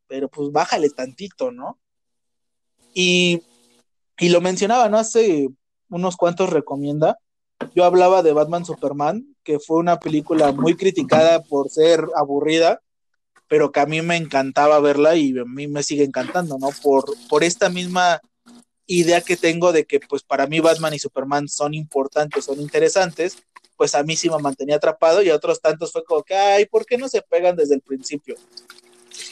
[0.09, 1.79] pero pues bájale tantito, ¿no?
[2.95, 3.43] Y,
[4.19, 4.99] y lo mencionaba, ¿no?
[4.99, 5.49] Hace
[5.89, 7.19] unos cuantos recomienda.
[7.75, 12.81] Yo hablaba de Batman Superman, que fue una película muy criticada por ser aburrida,
[13.49, 16.71] pero que a mí me encantaba verla y a mí me sigue encantando, ¿no?
[16.83, 18.21] Por, por esta misma
[18.87, 23.39] idea que tengo de que pues para mí Batman y Superman son importantes, son interesantes,
[23.77, 26.67] pues a mí sí me mantenía atrapado y a otros tantos fue como que, ay,
[26.67, 28.37] ¿por qué no se pegan desde el principio?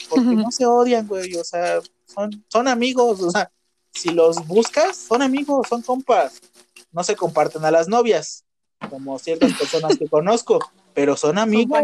[0.09, 1.79] Porque no se odian, güey, o sea,
[2.13, 3.51] son, son amigos, o sea,
[3.93, 6.39] si los buscas, son amigos, son compas.
[6.91, 8.43] No se comparten a las novias,
[8.89, 10.59] como ciertas personas que conozco,
[10.93, 11.81] pero son amigos.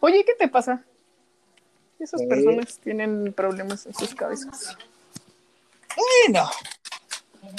[0.00, 0.84] Oye, ¿qué te pasa?
[1.98, 2.26] Esas Eh.
[2.28, 4.76] personas tienen problemas en sus cabezas.
[5.96, 6.48] Bueno,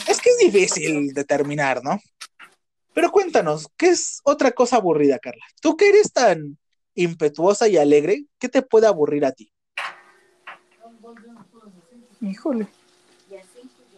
[0.08, 2.00] es que es difícil determinar, ¿no?
[2.94, 5.44] Pero cuéntanos, ¿qué es otra cosa aburrida, Carla?
[5.62, 6.58] Tú que eres tan
[6.96, 9.52] impetuosa y alegre, ¿qué te puede aburrir a ti?
[12.22, 12.68] Híjole,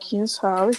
[0.07, 0.77] quién sabe.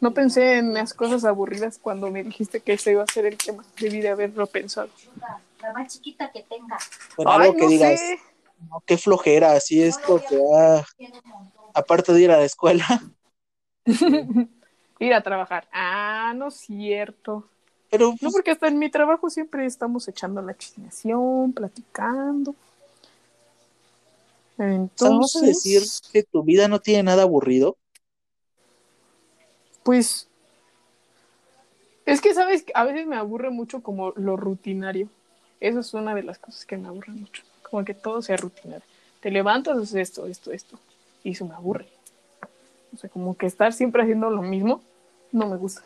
[0.00, 3.36] No pensé en las cosas aburridas cuando me dijiste que ese iba a ser el
[3.38, 3.64] tema.
[3.78, 4.88] Debí de haberlo pensado.
[5.60, 6.76] La, más chiquita que tenga.
[7.16, 8.20] Bueno, Ay, algo que no digas, sé.
[8.68, 10.84] no, qué flojera, así es porque, ah,
[11.72, 12.84] aparte de ir a la escuela,
[14.98, 15.66] Ir a trabajar.
[15.72, 17.44] Ah, no es cierto.
[17.90, 22.54] pero No, pues, porque hasta en mi trabajo siempre estamos echando la chismeación, platicando.
[24.98, 27.76] ¿Vamos a Entonces, decir que tu vida no tiene nada aburrido?
[29.82, 30.28] pues,
[32.04, 32.64] es que, ¿sabes?
[32.74, 35.08] A veces me aburre mucho como lo rutinario.
[35.60, 37.42] Eso es una de las cosas que me aburren mucho.
[37.70, 38.84] Como que todo sea rutinario.
[39.20, 40.78] Te levantas, haces esto, esto, esto.
[41.22, 41.86] Y eso me aburre.
[42.94, 44.82] O sea, como que estar siempre haciendo lo mismo,
[45.32, 45.82] no me gusta.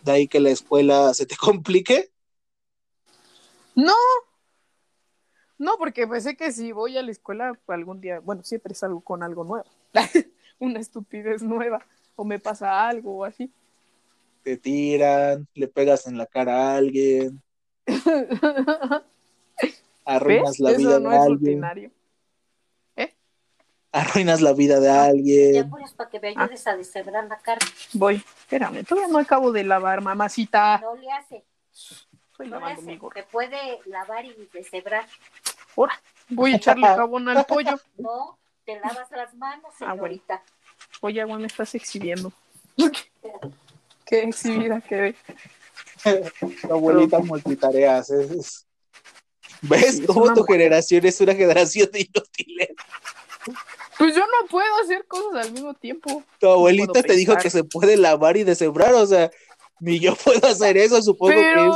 [0.00, 2.10] De ahí que la escuela se te complique.
[3.76, 3.94] No.
[5.58, 9.22] No, porque pensé que si voy a la escuela algún día, bueno, siempre salgo con
[9.22, 9.64] algo nuevo.
[10.58, 11.84] Una estupidez nueva.
[12.14, 13.50] O me pasa algo o así.
[14.42, 17.42] Te tiran, le pegas en la cara a alguien,
[20.04, 20.60] arruinas ¿Ves?
[20.60, 21.90] la vida Eso no de es alguien, rutinario.
[23.92, 25.70] arruinas la vida de Ya alguien.
[25.70, 27.66] pones para que me ayudes a deshebrar la carne.
[27.94, 28.16] Voy.
[28.16, 30.78] Espérame, todavía no acabo de lavar, mamacita.
[30.82, 31.44] No le hace.
[32.36, 32.98] Estoy No lavando mi hace.
[32.98, 33.14] gorro.
[33.14, 35.06] Te puede lavar y deshebrar.
[35.74, 37.80] Ahora, voy a echarle jabón al pollo.
[37.96, 39.94] No, te lavas las manos, Ah, bueno.
[39.94, 40.42] señorita.
[41.00, 42.30] Oye, agua, me estás exhibiendo.
[44.04, 45.14] Qué exhibida que
[46.60, 48.10] Tu abuelita multitareas.
[48.10, 48.66] es- es-
[49.62, 50.56] ¿Ves Sí, es cómo tu mujer.
[50.58, 52.68] generación es una generación de inútiles?
[53.98, 56.22] Pues yo no puedo hacer cosas al mismo tiempo.
[56.38, 59.30] Tu abuelita te dijo que se puede lavar y deshebrar, o sea,
[59.80, 61.74] ni yo puedo hacer eso, supongo que es.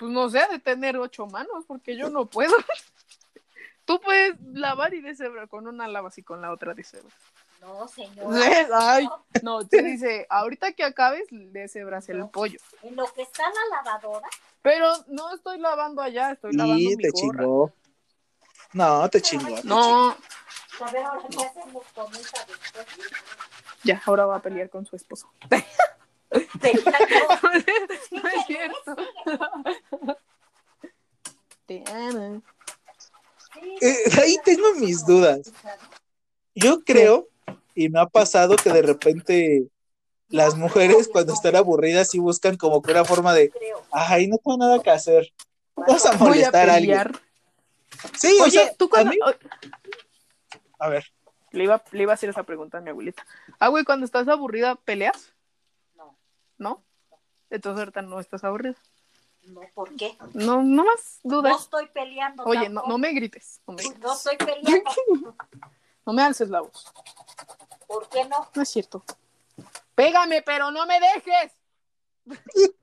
[0.00, 2.54] Pues no sé, de tener ocho manos, porque yo no puedo.
[3.84, 7.12] Tú puedes lavar y deshebrar con una lavas y con la otra deshebras.
[7.60, 8.32] No, señor.
[8.70, 12.58] No, No, te dice, ahorita que acabes, deshebras el pollo.
[12.82, 14.26] En lo que está la lavadora,
[14.62, 17.40] Pero no estoy lavando allá, estoy lavando Y mi te gorra.
[17.40, 17.72] chingó.
[18.72, 19.54] No, te chingó.
[19.56, 19.74] te chingó.
[19.76, 20.16] No,
[20.80, 22.86] a ver ahora qué hacemos con esa después.
[23.84, 25.30] ya, ahora va a pelear con su esposo.
[26.60, 26.90] Peleando.
[28.10, 28.96] no es cierto.
[31.66, 32.42] Te amo.
[33.80, 35.52] Eh, ahí tengo mis dudas.
[36.54, 37.28] Yo creo,
[37.74, 39.68] y me ha pasado que de repente
[40.28, 43.52] las mujeres cuando están aburridas sí buscan como que una forma de,
[43.90, 45.32] ay, no tengo nada que hacer.
[45.74, 46.98] Vamos a Voy a molestar a, alguien.
[48.16, 49.10] Sí, o Oye, sea, tú a cuando...
[49.10, 49.18] mí-
[50.78, 51.04] a ver,
[51.50, 53.26] Le iba, le iba a hacer esa pregunta a mi abuelita.
[53.58, 55.32] Ah, güey, cuando estás aburrida, ¿peleas?
[56.60, 56.82] No, ¿No?
[57.48, 58.76] Entonces ahorita no estás aburrida.
[59.44, 60.16] no, ¿por qué?
[60.34, 61.62] No, no más No dudas.
[61.62, 62.44] estoy peleando.
[62.44, 62.88] Oye, no, tampoco.
[62.88, 63.60] no me grites.
[63.66, 63.98] No me, grites.
[64.00, 64.90] No estoy peleando.
[66.06, 66.92] No me alces la voz.
[67.86, 68.48] ¿Por qué no?
[68.54, 69.04] No es cierto.
[69.94, 71.52] Pégame, pero no me dejes.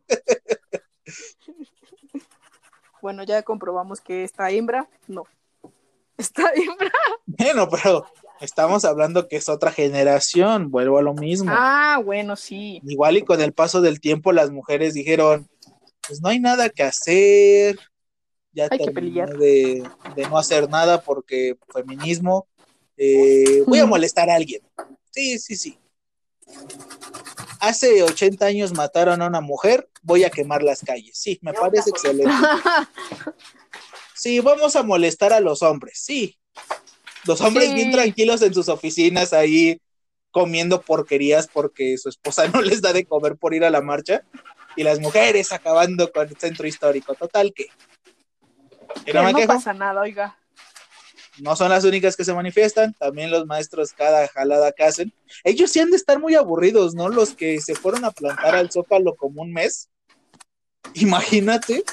[3.01, 5.25] bueno, ya comprobamos que esta hembra, no.
[6.17, 6.91] Esta hembra.
[7.25, 8.05] bueno, pero
[8.41, 11.51] estamos hablando que es otra generación, vuelvo a lo mismo.
[11.53, 12.81] Ah, bueno, sí.
[12.85, 15.47] Igual y con el paso del tiempo las mujeres dijeron,
[16.07, 17.77] pues no hay nada que hacer,
[18.53, 19.37] ya Hay que pelear.
[19.37, 19.83] de,
[20.15, 22.47] de no hacer nada porque feminismo,
[22.97, 24.61] eh, voy a molestar a alguien.
[25.11, 25.77] Sí, sí, sí.
[27.59, 31.17] Hace 80 años mataron a una mujer, voy a quemar las calles.
[31.17, 32.31] Sí, me parece excelente.
[34.17, 36.37] Sí, vamos a molestar a los hombres, sí.
[37.25, 37.75] Los hombres Sí.
[37.75, 39.79] bien tranquilos en sus oficinas ahí
[40.31, 44.23] comiendo porquerías porque su esposa no les da de comer por ir a la marcha.
[44.75, 47.15] Y las mujeres acabando con el centro histórico.
[47.15, 47.67] Total que.
[49.13, 50.37] No me no pasa nada, oiga.
[51.39, 52.93] no son las únicas que se manifiestan.
[52.93, 55.13] También los maestros, cada jalada que hacen.
[55.43, 57.09] Ellos sí han de estar muy aburridos, ¿no?
[57.09, 59.89] Los que se fueron a plantar al zócalo como un mes.
[60.93, 61.83] Imagínate.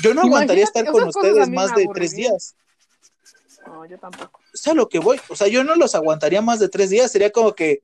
[0.00, 2.54] Yo no aguantaría estar con ustedes más de tres días.
[3.66, 4.40] No, yo tampoco.
[4.52, 5.20] es a lo que voy.
[5.28, 7.12] O sea, yo no los aguantaría más de tres días.
[7.12, 7.80] Sería como que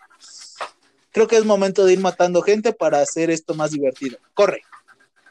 [1.13, 4.19] creo que es momento de ir matando gente para hacer esto más divertido.
[4.35, 4.63] Corre.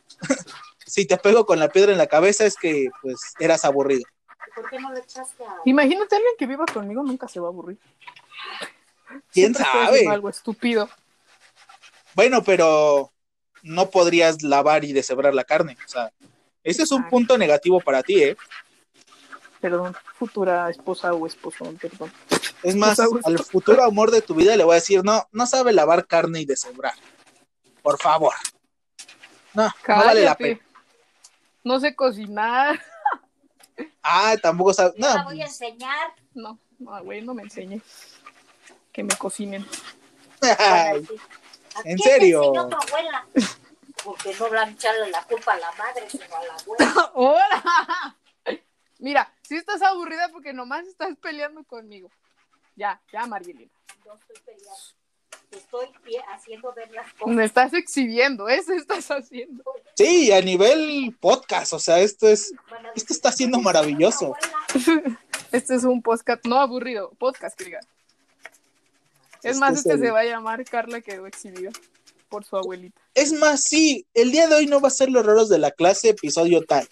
[0.85, 4.03] si te pego con la piedra en la cabeza es que pues eras aburrido.
[4.55, 5.61] ¿Por qué no le echaste a.?
[5.65, 7.77] Imagínate alguien que viva conmigo, nunca se va a aburrir.
[9.31, 10.07] ¿Quién Siempre sabe?
[10.07, 10.89] algo estúpido.
[12.15, 13.11] Bueno, pero
[13.63, 15.77] no podrías lavar y deshebrar la carne.
[15.85, 16.11] O sea,
[16.69, 17.10] ese es un Ay.
[17.10, 18.38] punto negativo para ti, ¿eh?
[19.62, 22.12] Perdón, futura esposa o esposo, perdón.
[22.62, 25.73] Es más, al futuro amor de tu vida le voy a decir, no, no sabe
[25.73, 26.93] lavar carne y deshebrar.
[27.82, 28.34] Por favor.
[29.53, 30.43] No, no vale la Cállate.
[30.58, 30.62] pena.
[31.63, 32.80] No sé cocinar.
[34.01, 34.93] Ah, tampoco sabe.
[34.97, 36.13] Yo la No, voy a enseñar.
[36.34, 37.84] No, no, güey, no me enseñes.
[38.91, 39.67] Que me cocinen.
[40.41, 41.15] ay, Bueno, sí.
[41.75, 42.41] ¿A ¿en serio?
[42.41, 43.27] Te enseñó tu abuela?
[44.08, 47.12] Porque no van a echarle la culpa a la madre, sino a la abuela.
[47.13, 48.15] ¡Hola!
[49.00, 52.10] Mira, si estás aburrida porque nomás estás peleando conmigo.
[52.78, 53.70] Ya, ya, Marielina.
[54.06, 54.72] No estoy peleando.
[55.52, 57.36] Estoy haciendo ver las cosas.
[57.36, 59.65] Me estás exhibiendo, eso estás haciendo.
[59.98, 62.54] Sí, a nivel podcast, o sea, esto es,
[62.96, 64.36] esto está siendo maravilloso.
[65.52, 67.80] Este es un podcast, no aburrido, podcast, que diga.
[69.43, 71.72] Es Este más, es este el- se va a llamar Carla quedó exhibida
[72.27, 73.01] por su abuelita.
[73.13, 75.71] Es más, sí, el día de hoy no va a ser los raros de la
[75.71, 76.87] clase, episodio tal.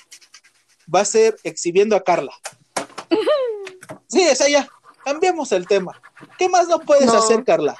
[0.93, 2.33] Va a ser exhibiendo a Carla.
[4.07, 4.67] Sí, esa ya.
[5.03, 5.99] Cambiamos el tema.
[6.37, 7.13] ¿Qué más no puedes No.
[7.17, 7.75] hacer, Carla?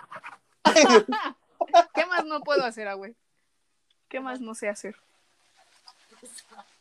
[1.94, 3.16] ¿Qué más no puedo hacer, abue?
[4.10, 4.96] ¿Qué más no sé hacer?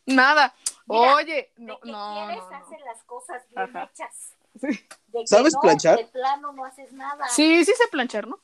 [0.05, 0.53] Nada.
[0.87, 2.65] Mira, Oye, de no, que no, quieres no, no.
[2.65, 3.89] hacer las cosas bien Ajá.
[3.91, 4.33] hechas.
[4.59, 4.67] Sí.
[5.07, 5.97] De que ¿Sabes no, planchar?
[5.99, 7.27] De plano no haces nada.
[7.29, 8.39] Sí, sí sé planchar, ¿no?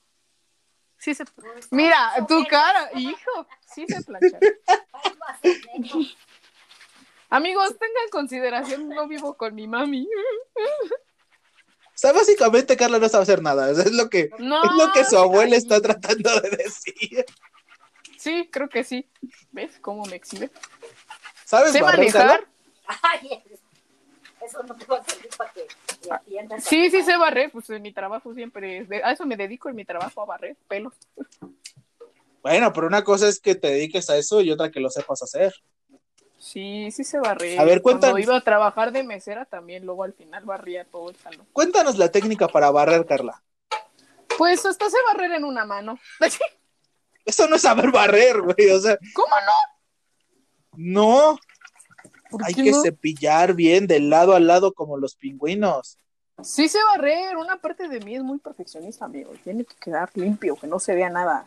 [1.02, 1.14] Sí
[1.72, 4.06] Mira, tu cara, hijo, sí haces
[5.42, 5.98] eso.
[7.32, 10.08] Amigos, tengan consideración, no vivo con mi mami.
[10.56, 13.72] O sea, básicamente Carla no sabe hacer nada.
[13.72, 14.64] Es lo que, No.
[14.64, 17.26] es lo que su abuela está tratando de decir.
[18.18, 19.10] Sí, creo que sí.
[19.52, 20.52] ¿Ves cómo me exhibe?
[21.46, 22.48] ¿Sabes ¿Sé manejar?
[23.02, 23.44] Ay,
[24.46, 25.68] eso no te va a servir para que
[26.60, 29.70] Sí, sí sé barrer, pues en mi trabajo siempre es de- a eso me dedico
[29.70, 30.94] en mi trabajo a barrer pelos.
[32.42, 35.22] Bueno, pero una cosa es que te dediques a eso y otra que lo sepas
[35.22, 35.54] hacer.
[36.40, 37.60] Sí, sí sé barrer.
[37.60, 38.20] A ver, Cuando cuéntanos.
[38.20, 41.46] iba a trabajar de mesera también, luego al final barría todo el salón.
[41.54, 43.44] Cuéntanos la técnica para barrer, Carla.
[44.40, 46.00] Pues hasta sé barrer en una mano.
[47.26, 48.72] Eso no es saber barrer, güey.
[48.72, 49.54] O sea, ¿Cómo no?
[50.78, 51.40] no.
[52.32, 52.82] ¿Por Hay que no?
[52.82, 55.98] cepillar bien de lado a lado como los pingüinos.
[56.42, 59.32] Sí sé barrer, una parte de mí es muy perfeccionista, amigo.
[59.44, 61.46] Tiene que quedar limpio, que no se vea nada.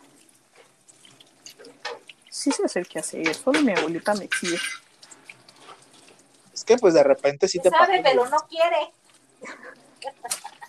[2.31, 4.59] Sí sé hacer qué hacer, solo mi abuelita me exige.
[6.53, 8.03] Es que pues de repente sí te Sabe, pasa.
[8.11, 8.93] pero no quiere.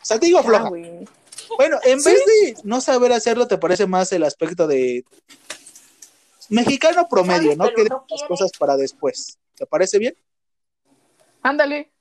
[0.02, 0.70] O sea, te digo Ah, floja.
[1.58, 2.10] Bueno, en Sí.
[2.10, 5.04] vez de no saber hacerlo, te parece más el aspecto de
[6.50, 7.70] mexicano promedio, ¿no?
[7.74, 9.38] Que no las cosas para después.
[9.56, 10.16] ¿Te parece bien?
[11.42, 11.92] Ándale.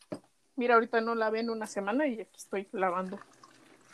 [0.57, 3.19] Mira, ahorita no lavé en una semana y aquí estoy lavando.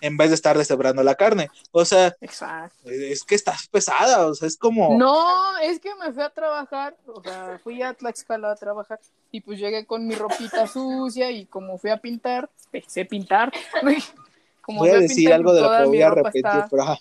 [0.03, 1.51] En vez de estar deshebrando la carne.
[1.73, 2.88] O sea, Exacto.
[2.88, 4.96] es que estás pesada, o sea, es como.
[4.99, 8.99] No, es que me fui a trabajar, o sea, fui a Tlaxcala a trabajar
[9.31, 13.53] y pues llegué con mi ropita sucia y como fui a pintar, empecé a pintar.
[14.62, 16.99] Como voy a decir pintar, algo de lo que voy a repetir, está- pero ajá.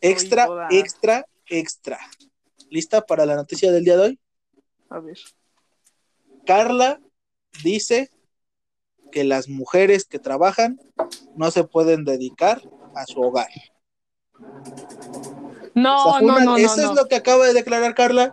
[0.00, 1.98] Extra, toda- extra, extra.
[2.70, 4.20] ¿Lista para la noticia del día de hoy?
[4.90, 5.18] A ver.
[6.46, 7.00] Carla
[7.62, 8.10] dice
[9.12, 10.80] que las mujeres que trabajan
[11.36, 12.62] no se pueden dedicar
[12.94, 13.48] a su hogar.
[15.74, 16.56] No, O sea, no, una- no, no.
[16.56, 16.90] Eso no.
[16.90, 18.32] es lo que acaba de declarar Carla.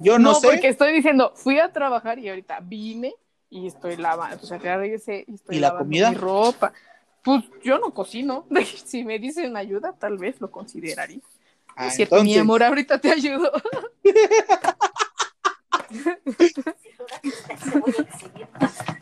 [0.00, 0.48] Yo no, No, sé.
[0.48, 3.14] porque estoy diciendo, fui a trabajar y ahorita vine
[3.50, 6.10] y estoy lavando, o sea, ya regresé y estoy ¿Y la lavando comida?
[6.10, 6.72] mi ropa.
[7.22, 8.46] Pues yo no cocino.
[8.84, 11.20] Si me dicen ayuda, tal vez lo consideraría.
[11.76, 13.50] Ah, Es cierto, mi amor, ahorita te ayudo.
[14.04, 15.73] Se voy a exhibir.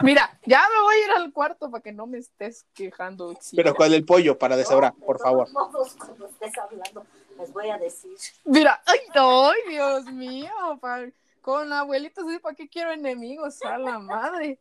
[0.03, 3.37] Mira, ya me voy a ir al cuarto para que no me estés quejando.
[3.55, 5.49] Pero con el pollo para deshebrar, No, por de favor.
[5.53, 7.07] todos modos, cuando estés hablando,
[7.39, 8.11] les voy a decir.
[8.45, 10.51] Mira, ay, ay, Dios mío,
[10.81, 11.07] pa-
[11.41, 13.63] con abuelitos, ¿para qué quiero enemigos?
[13.65, 14.59] A la madre.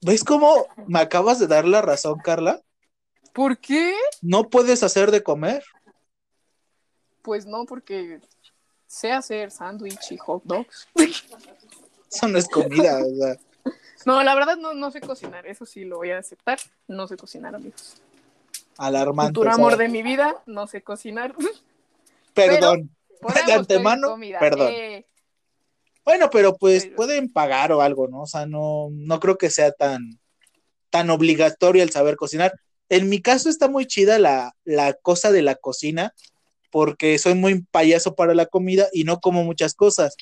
[0.00, 2.60] ¿Ves cómo me acabas de dar la razón, Carla?
[3.32, 3.94] ¿Por qué?
[4.20, 5.64] No puedes hacer de comer.
[7.22, 8.20] Pues no, porque
[8.92, 10.86] sé hacer sándwich y hot dogs.
[12.12, 12.98] Eso no es comida.
[13.02, 13.36] o sea.
[14.04, 16.58] No, la verdad no, no sé cocinar, eso sí lo voy a aceptar.
[16.88, 18.02] No sé cocinar, amigos.
[18.76, 19.30] alarmante.
[19.30, 21.34] Futuro amor de mi vida, no sé cocinar.
[22.34, 22.90] Perdón.
[23.20, 24.68] Podemos De antemano, perdón.
[24.72, 25.06] Eh,
[26.04, 28.22] Bueno, pero pues Pero- pueden pagar o algo, ¿no?
[28.22, 30.18] O sea, no, no creo que sea tan,
[30.90, 32.52] tan obligatorio el saber cocinar.
[32.88, 36.12] En mi caso está muy chida la, la cosa de la cocina,
[36.72, 40.16] porque soy muy payaso para la comida y no como muchas cosas.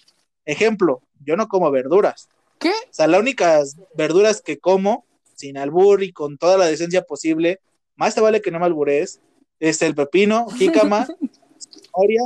[0.45, 2.29] Ejemplo, yo no como verduras,
[2.59, 2.69] ¿Qué?
[2.69, 7.61] O sea, las únicas verduras que como, sin albur y con toda la decencia posible,
[7.97, 9.21] más te vale que no me alburees,
[9.61, 12.23] es el pepino, jícama, zanahoria,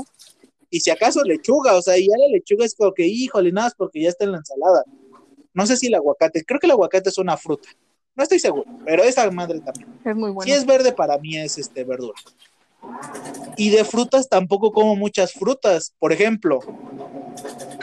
[0.71, 3.75] y si acaso lechuga, o sea, ya la lechuga es como que, híjole, nada, más
[3.77, 4.83] porque ya está en la ensalada.
[5.53, 7.69] No sé si el aguacate, creo que el aguacate es una fruta.
[8.17, 10.01] No estoy seguro, pero esa madre también.
[10.05, 10.47] Es muy bueno.
[10.47, 12.15] Si es verde, para mí es este verdura.
[13.57, 15.93] Y de frutas tampoco como muchas frutas.
[15.99, 16.61] Por ejemplo,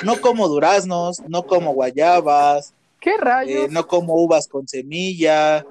[0.03, 3.51] no como duraznos, no como guayabas, ¿Qué rayos?
[3.51, 5.65] eh, no como uvas con semilla,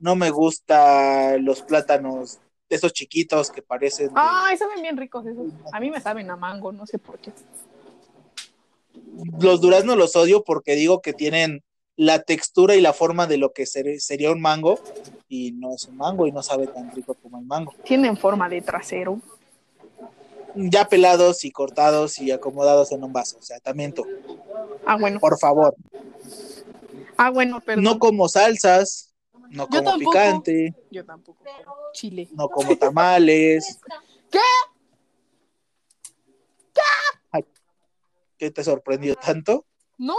[0.00, 4.08] no me gustan los plátanos, esos chiquitos que parecen.
[4.08, 5.46] de- Ay, saben bien ricos esos.
[5.72, 7.32] A mí me saben a mango, no sé por qué.
[9.40, 11.62] Los duraznos los odio porque digo que tienen
[11.96, 14.78] la textura y la forma de lo que ser- sería un mango
[15.28, 17.74] y no es un mango y no sabe tan rico como el mango.
[17.84, 19.20] Tienen forma de trasero.
[20.54, 24.06] Ya pelados y cortados y acomodados en un vaso, o sea, también tú,
[24.86, 25.20] Ah, bueno.
[25.20, 25.74] por favor.
[27.18, 27.84] Ah, bueno, perdón.
[27.84, 29.12] No como salsas,
[29.50, 29.98] no Yo como tampoco.
[30.12, 31.42] picante, Yo tampoco.
[31.92, 32.28] Chile.
[32.32, 33.78] no como tamales.
[34.30, 34.38] ¿Qué?
[37.32, 37.44] Ay,
[38.38, 39.64] ¿Qué te sorprendió tanto?
[39.98, 40.14] No,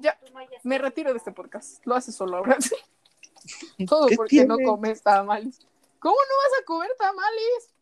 [0.00, 0.18] ya.
[0.62, 1.84] Me retiro de este podcast.
[1.86, 2.58] Lo haces solo ahora.
[3.88, 5.60] Todo ¿Qué porque no comes tamales.
[5.98, 7.74] ¿Cómo no vas a comer tamales?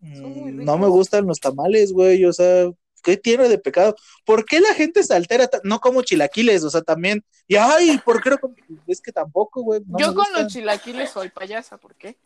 [0.00, 0.64] Mm.
[0.64, 2.70] No me gustan los tamales, güey, o sea,
[3.02, 3.96] ¿qué tiene de pecado?
[4.24, 5.48] ¿Por qué la gente se altera?
[5.64, 7.24] No como chilaquiles, o sea, también.
[7.46, 8.54] Y ay, ¿por qué no como?
[8.86, 9.80] Es que tampoco, güey.
[9.86, 10.44] no Yo me con gustan.
[10.44, 12.16] los chilaquiles soy payasa, ¿por qué?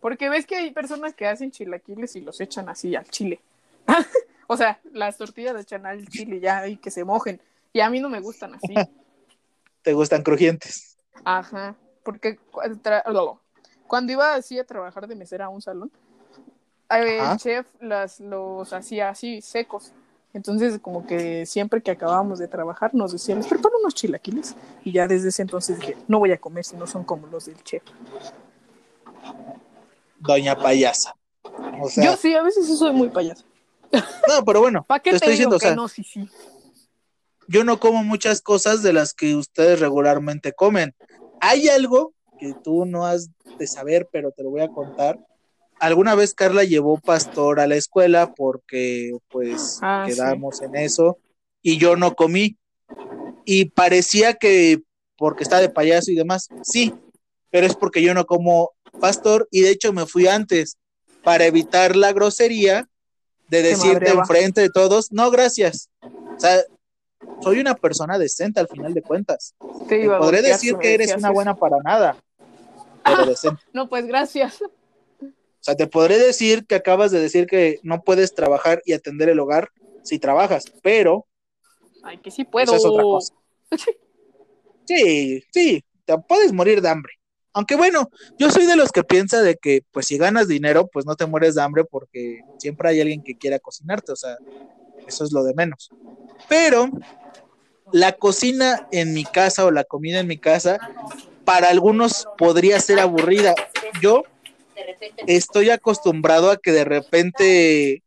[0.00, 3.40] Porque ves que hay personas que hacen chilaquiles y los echan así al chile.
[4.46, 7.40] o sea, las tortillas las echan al chile ya y que se mojen.
[7.72, 8.74] Y a mí no me gustan así.
[9.82, 10.96] Te gustan crujientes.
[11.24, 11.74] Ajá.
[12.04, 12.38] Porque
[13.86, 15.90] cuando iba así a trabajar de mesera a un salón,
[16.88, 17.32] Ajá.
[17.32, 19.92] el chef las, los hacía así secos.
[20.34, 24.56] Entonces, como que siempre que acabábamos de trabajar, nos decían, les preparo unos chilaquiles.
[24.82, 27.46] Y ya desde ese entonces dije, no voy a comer si no son como los
[27.46, 27.82] del chef.
[30.18, 31.14] Doña payasa.
[31.80, 33.44] O sea, Yo sí, a veces sí soy muy payaso.
[34.28, 35.88] No, pero bueno, ¿Para qué te te, estoy digo diciendo, o que sea, no?
[35.88, 36.28] Sí, sí.
[37.48, 40.94] yo no como muchas cosas de las que ustedes regularmente comen.
[41.40, 43.28] Hay algo que tú no has
[43.58, 45.18] de saber, pero te lo voy a contar.
[45.80, 50.12] Alguna vez Carla llevó pastor a la escuela porque pues Ah, sí.
[50.14, 51.18] quedamos en eso
[51.60, 52.56] y yo no comí.
[53.44, 54.80] Y parecía que
[55.16, 56.94] porque está de payaso y demás, sí,
[57.50, 58.70] pero es porque yo no como
[59.00, 60.76] pastor y de hecho me fui antes
[61.22, 62.88] para evitar la grosería
[63.52, 65.90] de decirte enfrente de todos, no, gracias.
[66.00, 66.62] O sea,
[67.42, 69.54] soy una persona decente al final de cuentas.
[69.88, 72.16] Te Te podré decir que eres una buena para nada,
[73.04, 73.62] pero decente.
[73.74, 74.62] No, pues gracias.
[74.62, 79.28] O sea, te podré decir que acabas de decir que no puedes trabajar y atender
[79.28, 79.68] el hogar
[80.02, 81.26] si trabajas, pero
[82.02, 82.64] Ay, que sí puedo.
[82.64, 83.34] Esa es otra cosa.
[84.86, 87.12] sí, sí, te puedes morir de hambre.
[87.54, 91.06] Aunque bueno, yo soy de los que piensa de que pues si ganas dinero, pues
[91.06, 94.36] no te mueres de hambre porque siempre hay alguien que quiera cocinarte, o sea,
[95.06, 95.90] eso es lo de menos.
[96.48, 96.88] Pero
[97.92, 100.78] la cocina en mi casa o la comida en mi casa,
[101.44, 103.54] para algunos podría ser aburrida.
[104.00, 104.22] Yo
[105.26, 108.02] estoy acostumbrado a que de repente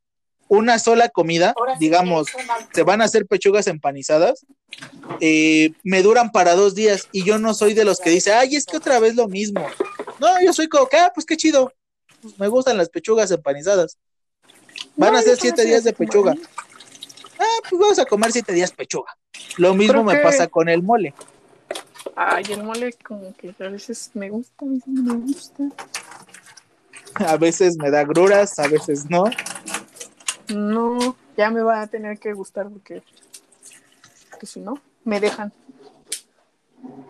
[0.47, 2.27] una sola comida, Ahora digamos,
[2.73, 4.45] se van a hacer pechugas empanizadas,
[5.19, 8.55] eh, me duran para dos días y yo no soy de los que dice, ay,
[8.55, 9.65] es que otra vez lo mismo.
[10.19, 11.71] No, yo soy como que, ah, pues qué chido,
[12.21, 13.97] Pues me gustan las pechugas empanizadas.
[14.95, 16.31] Van No, a ser siete días de pechuga.
[16.33, 16.41] ahí.
[17.39, 19.15] Ah, pues vamos a comer siete días pechuga.
[19.57, 21.13] Lo mismo Creo me que- pasa con el mole.
[22.15, 25.63] Ay, el mole como que a veces me gusta, a veces no me gusta.
[27.15, 29.25] A veces me da gruras, a veces no.
[30.53, 33.01] No, ya me va a tener que gustar porque,
[34.29, 35.51] porque si no, me dejan.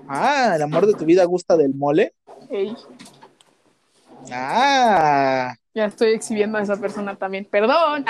[0.07, 2.13] Ah, el amor de tu vida gusta del mole.
[2.49, 2.75] Ey,
[4.31, 7.45] Ah, ya estoy exhibiendo a esa persona también.
[7.45, 8.05] Perdón.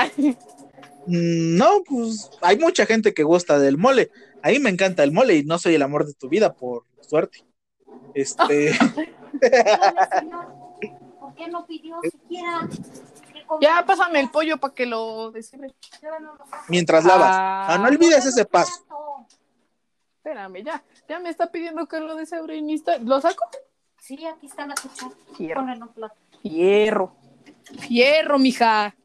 [1.08, 4.12] Mm, No, pues hay mucha gente que gusta del mole.
[4.42, 6.84] A mí me encanta el mole y no soy el amor de tu vida, por
[7.02, 7.44] suerte.
[8.14, 8.72] Este,
[11.20, 12.70] ¿Por qué no pidió siquiera?
[13.62, 15.74] Ya pásame el pollo para que lo deshebre.
[16.68, 17.30] mientras lavas.
[17.32, 17.68] Ah.
[17.70, 18.86] Ah, no olvides ese paso.
[20.18, 20.84] Espérame, ya.
[21.08, 23.44] Ya me está pidiendo que lo deshebre y ni está- ¿Lo saco?
[24.00, 25.12] Sí, aquí está la cuchara.
[25.36, 25.62] Fierro.
[25.70, 26.16] En un plato.
[26.42, 27.16] Fierro.
[27.80, 28.96] Fierro, mija.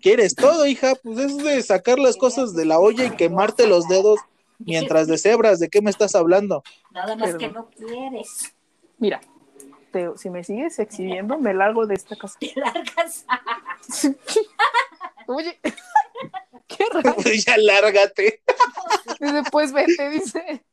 [0.00, 0.94] ¿Quieres todo, hija?
[1.02, 4.18] Pues es de sacar las cosas de la olla y quemarte los dedos
[4.58, 5.58] mientras deshebras.
[5.58, 6.62] ¿De qué me estás hablando?
[6.90, 7.38] Nada más Perdón.
[7.38, 8.54] que no quieres.
[8.98, 9.20] Mira,
[9.92, 12.36] te- si me sigues exhibiendo, me largo de esta casa.
[12.40, 13.24] Te largas.
[15.26, 15.58] Oye,
[16.68, 17.14] Qué raro.
[17.46, 18.42] ya lárgate,
[19.20, 20.64] Dice, pues vete, dice.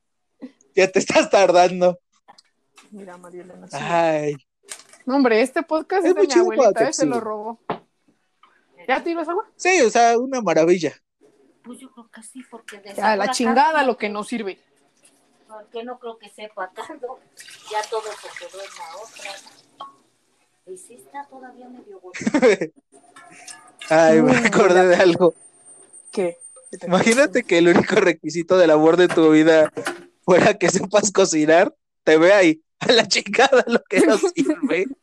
[0.76, 2.00] ya te estás tardando.
[2.92, 3.68] Mira, María Elena.
[3.68, 3.78] sí.
[3.80, 4.36] Ay,
[5.06, 7.60] No, hombre, este podcast Es es de muy mi abuelita, eh, se lo robó.
[8.88, 9.46] ¿Ya te ibas agua?
[9.56, 10.94] sí, o sea, una maravilla.
[11.64, 14.58] Pues yo creo que sí, porque de Ya, la chingada lo que no sirve.
[15.50, 17.20] Porque no creo que sepa tanto.
[17.72, 19.32] Ya todo se quedó en la otra.
[20.68, 22.32] Y sí está todavía medio gordito.
[23.89, 25.34] Ay, me acordé de algo.
[26.12, 26.38] ¿Qué?
[26.86, 29.74] Imagínate que el único requisito del amor de tu vida
[30.24, 34.86] fuera que sepas cocinar, te ve ahí, a la chingada lo que no sirve.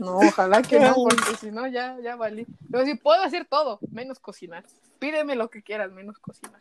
[0.00, 2.46] No, ojalá que no, porque si no, ya, ya valí.
[2.70, 4.64] Pero sí, puedo hacer todo, menos cocinar.
[4.98, 6.58] Pídeme lo que quieras, menos cocinar.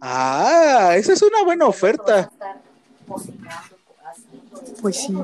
[0.00, 2.28] Ah, esa es una buena oferta.
[4.82, 5.14] Pues sí.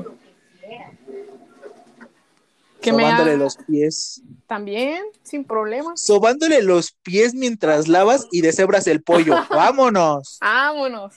[2.81, 4.21] que me Sobándole ha- los pies.
[4.45, 5.99] También, sin problemas.
[5.99, 9.35] Sobándole los pies mientras lavas y deshebras el pollo.
[9.49, 10.37] ¡Vámonos!
[10.39, 11.13] Vámonos.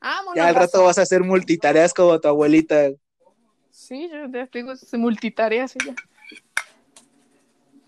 [0.00, 0.34] Vámonos.
[0.34, 2.88] Ya al rato vas a hacer multitareas como tu abuelita.
[3.80, 5.94] Sí, yo ya te digo, se multitareas ella.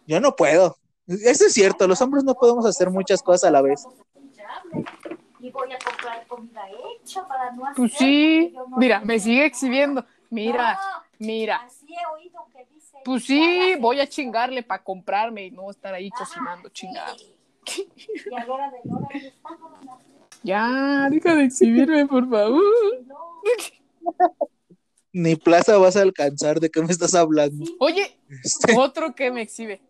[0.07, 0.78] Yo no puedo.
[1.07, 3.86] Eso es cierto, los hombres no podemos hacer muchas cosas a la vez.
[5.38, 6.62] Y voy a comprar comida
[6.97, 7.76] hecha para no hacer.
[7.76, 10.03] Pues sí, mira, me sigue exhibiendo.
[10.30, 10.80] Mira,
[11.18, 11.57] mira.
[11.57, 12.97] Así he oído que dice.
[13.05, 16.70] Pues sí, voy a chingarle para comprarme y no estar ahí cocinando.
[16.74, 16.86] Y
[18.34, 19.09] a hora de hora
[19.84, 20.01] no,
[20.43, 22.62] Ya, deja de exhibirme, por favor.
[25.13, 25.23] no.
[25.23, 27.65] Ni plaza vas a alcanzar, ¿de qué me estás hablando?
[27.79, 29.81] Oye, Este, otro que me exhibe.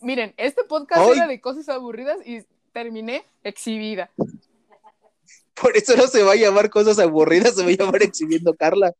[0.00, 1.16] Miren, este podcast Ay.
[1.18, 2.42] era de cosas aburridas y
[2.72, 4.10] terminé exhibida.
[5.54, 8.92] por eso no se va a llamar cosas aburridas, se va a llamar exhibiendo Carla.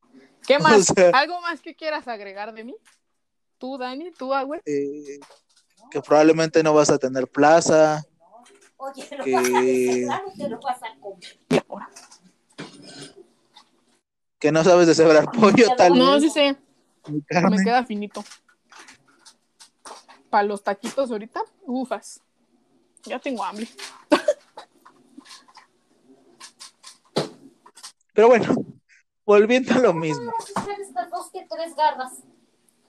[0.47, 0.91] ¿Qué más?
[0.91, 2.75] O sea- ¿Algo más que quieras agregar de mí?
[3.59, 4.11] ¿Tú, Dani?
[4.13, 4.61] ¿Tú, Agüe?
[4.65, 5.19] Eh,
[5.91, 8.05] que probablemente no vas a tener plaza.
[8.79, 10.21] Oye, lo Que- vas
[10.81, 11.27] a vas comer.
[14.39, 16.57] Que no sabes deshebrar pollo, tal No, vez, sí sé.
[17.09, 18.24] Me queda finito.
[20.30, 22.20] Para los taquitos ahorita, ufas.
[23.05, 23.68] Ya tengo hambre.
[28.12, 28.55] Pero bueno,
[29.24, 30.32] volviendo a lo mismo.
[31.11, 32.22] Dos que tres garras.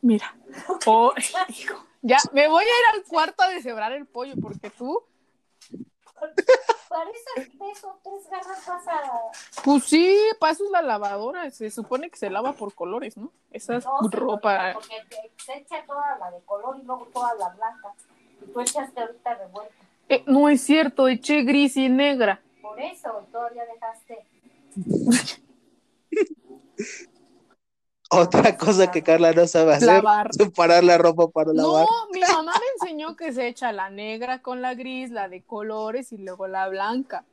[0.01, 0.35] Mira.
[0.85, 1.13] Oh,
[1.49, 1.75] hijo.
[2.01, 5.03] Ya, me voy a ir al cuarto a deshebrar el pollo porque tú,
[6.89, 9.01] Para esas tres o tres garras vas a.
[9.63, 11.49] pues sí, pasas la lavadora.
[11.51, 13.32] Se supone que se lava por colores, ¿no?
[13.51, 14.74] Esa es No, ropa.
[14.74, 14.95] Porque
[15.38, 17.93] se echa toda la de color y luego toda la blanca.
[18.41, 19.74] Y tú echaste ahorita revuelta.
[20.09, 22.41] Eh, no es cierto, eché gris y negra.
[22.61, 24.26] Por eso todavía dejaste.
[28.10, 30.34] Otra cosa que Carla no sabe hacer, Lavar.
[30.34, 31.86] separar la ropa para lavar.
[31.86, 35.41] No, mi mamá me enseñó que se echa la negra con la gris, la de
[35.43, 37.26] colores y luego la blanca.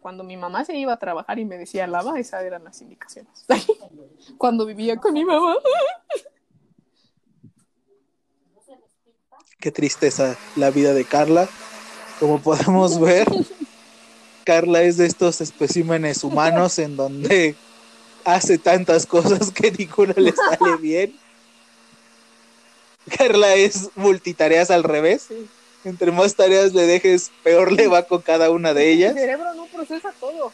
[0.00, 3.46] Cuando mi mamá se iba a trabajar y me decía lava, esas eran las indicaciones.
[4.38, 5.54] Cuando vivía con mi mamá.
[9.58, 11.48] Qué tristeza la vida de Carla.
[12.20, 13.28] Como podemos ver,
[14.44, 17.56] Carla es de estos especímenes humanos en donde
[18.26, 21.18] hace tantas cosas que ninguna le sale bien.
[23.16, 25.26] Carla es multitareas al revés.
[25.28, 25.48] Sí.
[25.84, 29.14] Entre más tareas le dejes, peor le va con cada una de ellas.
[29.14, 30.52] cerebro no procesa todo.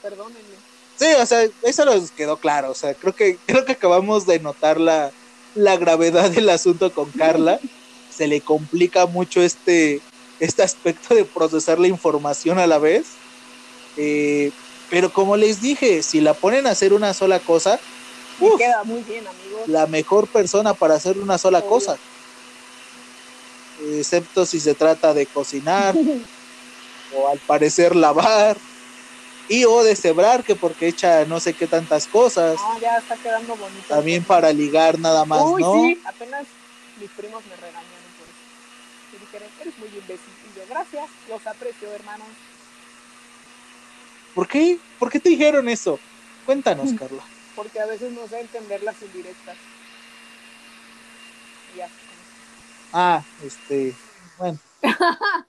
[0.00, 0.56] Perdónenme.
[0.96, 2.70] Sí, o sea, eso nos quedó claro.
[2.70, 5.10] O sea, creo que, creo que acabamos de notar la,
[5.54, 7.60] la gravedad del asunto con Carla.
[8.10, 10.00] Se le complica mucho este,
[10.40, 13.04] este aspecto de procesar la información a la vez.
[13.98, 14.50] Eh,
[14.94, 17.80] pero como les dije, si la ponen a hacer una sola cosa,
[18.38, 19.66] Me uf, queda muy bien, amigos.
[19.66, 21.68] la mejor persona para hacer una sola Obvio.
[21.68, 21.96] cosa.
[23.98, 25.96] Excepto si se trata de cocinar
[27.16, 28.56] o al parecer lavar
[29.48, 32.54] y o deshebrar, que porque echa no sé qué tantas cosas.
[32.54, 33.82] No, ya está quedando bonito.
[33.88, 35.72] También para ligar nada más, Uy, ¿no?
[35.72, 36.46] sí, apenas
[37.00, 39.16] mis primos me regañaron por eso.
[39.16, 40.32] Y dijeron, eres muy imbécil.
[40.54, 42.28] Y yo, gracias, los aprecio, hermanos.
[44.34, 44.78] ¿Por qué?
[44.98, 45.98] ¿Por qué te dijeron eso?
[46.44, 47.22] Cuéntanos, Carla.
[47.54, 49.56] Porque a veces no sé entender las indirectas.
[51.76, 51.88] Ya.
[52.92, 53.94] Ah, este,
[54.38, 54.58] bueno.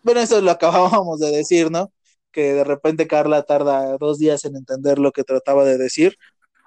[0.04, 1.92] Bueno, eso lo acabábamos de decir, ¿no?
[2.32, 6.18] Que de repente Carla tarda dos días en entender lo que trataba de decir.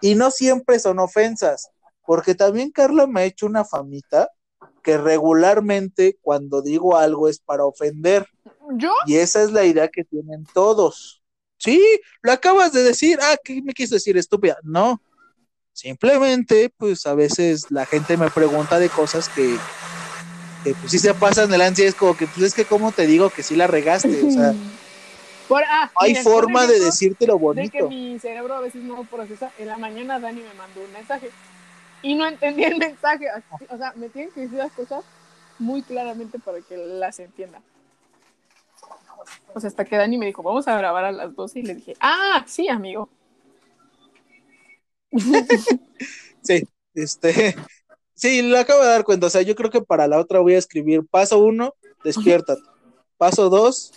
[0.00, 1.70] Y no siempre son ofensas,
[2.04, 4.28] porque también Carla me ha hecho una famita
[4.82, 8.26] que regularmente cuando digo algo es para ofender.
[8.72, 8.92] ¿Yo?
[9.06, 11.17] Y esa es la idea que tienen todos.
[11.58, 11.82] Sí,
[12.22, 13.18] lo acabas de decir.
[13.20, 14.58] Ah, ¿qué me quiso decir, estúpida?
[14.62, 15.00] No.
[15.72, 19.56] Simplemente, pues a veces la gente me pregunta de cosas que,
[20.64, 22.90] que pues sí se pasan de lanza y es como que, pues es que cómo
[22.90, 24.54] te digo que sí la regaste, o sea,
[25.48, 27.88] Por- ah, no hay forma de ejemplo, decirte lo de que bonito.
[27.88, 29.50] mi cerebro a veces no procesa.
[29.58, 31.30] En la mañana Dani me mandó un mensaje
[32.02, 33.26] y no entendí el mensaje.
[33.70, 35.04] O sea, me tienen que decir las cosas
[35.58, 37.62] muy claramente para que las entienda.
[39.54, 41.74] O sea, hasta que Dani me dijo, vamos a grabar a las 12 y le
[41.74, 43.08] dije, ah, sí, amigo.
[46.40, 46.62] Sí,
[46.94, 47.56] este,
[48.14, 50.54] sí, lo acabo de dar cuenta, o sea, yo creo que para la otra voy
[50.54, 51.74] a escribir paso uno,
[52.04, 52.62] despiértate.
[53.18, 53.92] Paso dos,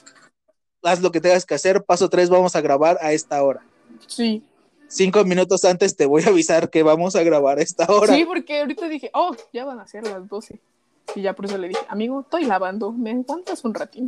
[0.83, 1.83] haz lo que tengas que hacer.
[1.83, 3.63] Paso tres, vamos a grabar a esta hora.
[4.07, 4.43] Sí.
[4.87, 8.13] Cinco minutos antes te voy a avisar que vamos a grabar a esta hora.
[8.13, 10.59] Sí, porque ahorita dije, oh, ya van a ser las 12.
[11.15, 14.07] Y ya por eso le dije, amigo, estoy lavando, ¿me aguantas un ratín?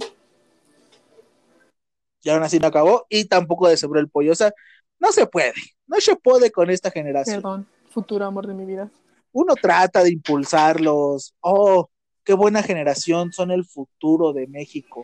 [2.23, 4.31] Y aún así no acabó y tampoco deshebró el pollo.
[4.31, 4.53] O sea,
[4.99, 5.53] no se puede,
[5.85, 7.41] no se puede con esta generación.
[7.41, 8.89] Perdón, futuro amor de mi vida.
[9.33, 11.35] Uno trata de impulsarlos.
[11.41, 11.89] Oh,
[12.23, 15.03] qué buena generación, son el futuro de México.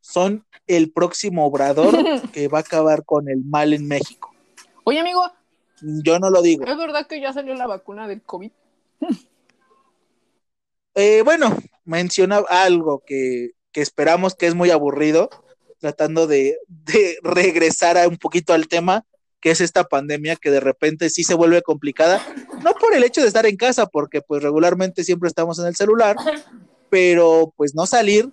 [0.00, 1.94] Son el próximo obrador
[2.32, 4.32] que va a acabar con el mal en México.
[4.84, 5.22] Oye, amigo,
[5.82, 6.64] Yo no lo digo.
[6.64, 8.50] ¿es verdad que ya salió la vacuna del COVID?
[10.94, 15.30] Eh, bueno, menciona algo que, que esperamos que es muy aburrido,
[15.80, 19.04] tratando de, de regresar a un poquito al tema,
[19.40, 22.22] que es esta pandemia que de repente sí se vuelve complicada,
[22.62, 25.74] no por el hecho de estar en casa, porque pues regularmente siempre estamos en el
[25.76, 26.14] celular,
[26.90, 28.30] pero pues no salir.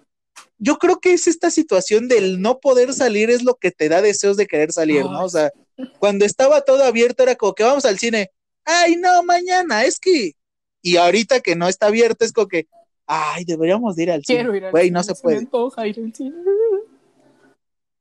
[0.60, 4.02] Yo creo que es esta situación del no poder salir es lo que te da
[4.02, 5.24] deseos de querer salir, ¿no?
[5.24, 5.52] O sea,
[6.00, 8.32] cuando estaba todo abierto era como que vamos al cine,
[8.66, 10.34] ay no, mañana, es que
[10.82, 12.68] y ahorita que no está abierto es como que,
[13.06, 14.40] ay, deberíamos de ir al cine.
[14.40, 15.38] Quiero ir al Güey, cine, no se me puede.
[15.38, 16.36] antoja ir al cine.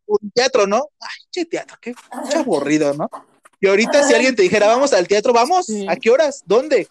[0.07, 0.89] Un teatro, ¿no?
[1.01, 1.95] Ay, che teatro, qué,
[2.31, 3.09] qué aburrido, ¿no?
[3.61, 5.87] Y ahorita si alguien te dijera, vamos al teatro, vamos, Sí.
[5.89, 6.43] ¿a qué horas?
[6.47, 6.89] ¿Dónde?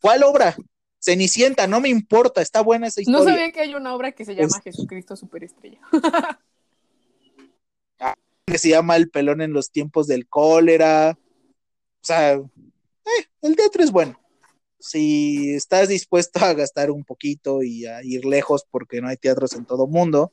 [0.00, 0.56] ¿Cuál obra?
[1.02, 3.34] Cenicienta, no me importa, está buena esa No historia.
[3.34, 5.80] sabía que hay una obra que se llama Es- Jesucristo Superestrella.
[8.46, 11.16] Que se llama El pelón en los tiempos del cólera.
[11.16, 12.40] O sea, eh,
[13.42, 14.18] el teatro es bueno.
[14.80, 19.52] Si estás dispuesto a gastar un poquito y a ir lejos porque no hay teatros
[19.52, 20.32] en todo mundo,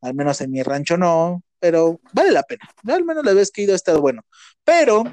[0.00, 2.68] al menos en mi rancho no, pero vale la pena.
[2.88, 4.22] Al menos la vez que he ido ha estado bueno.
[4.64, 5.04] Pero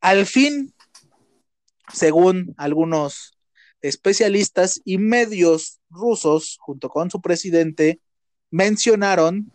[0.00, 0.74] al fin,
[1.92, 3.32] según algunos
[3.80, 8.00] especialistas y medios rusos, junto con su presidente,
[8.50, 9.52] mencionaron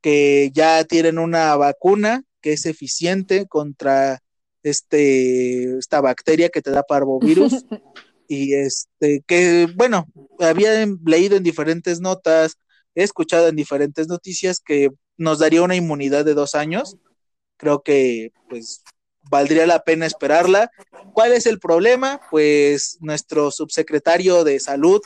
[0.00, 4.20] que ya tienen una vacuna que es eficiente contra
[4.62, 7.64] este, esta bacteria que te da parvovirus
[8.28, 10.06] y este que bueno
[10.38, 12.58] había leído en diferentes notas
[12.94, 16.96] he escuchado en diferentes noticias que nos daría una inmunidad de dos años
[17.56, 18.82] creo que pues
[19.30, 20.70] valdría la pena esperarla
[21.12, 22.20] ¿cuál es el problema?
[22.30, 25.00] pues nuestro subsecretario de salud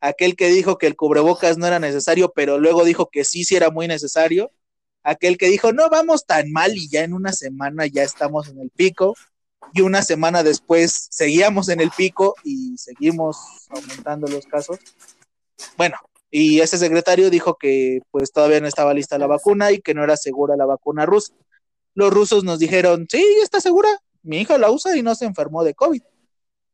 [0.00, 3.56] aquel que dijo que el cubrebocas no era necesario pero luego dijo que sí sí
[3.56, 4.52] era muy necesario
[5.02, 8.60] aquel que dijo, no vamos tan mal y ya en una semana ya estamos en
[8.60, 9.16] el pico,
[9.72, 13.36] y una semana después seguíamos en el pico y seguimos
[13.68, 14.78] aumentando los casos.
[15.76, 15.96] Bueno,
[16.30, 20.04] y ese secretario dijo que pues todavía no estaba lista la vacuna y que no
[20.04, 21.34] era segura la vacuna rusa.
[21.94, 23.88] Los rusos nos dijeron, sí, está segura,
[24.22, 26.02] mi hija la usa y no se enfermó de COVID.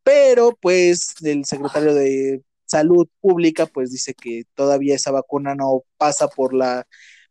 [0.02, 6.28] Pero pues el secretario de salud pública pues dice que todavía esa vacuna no pasa
[6.28, 6.86] por la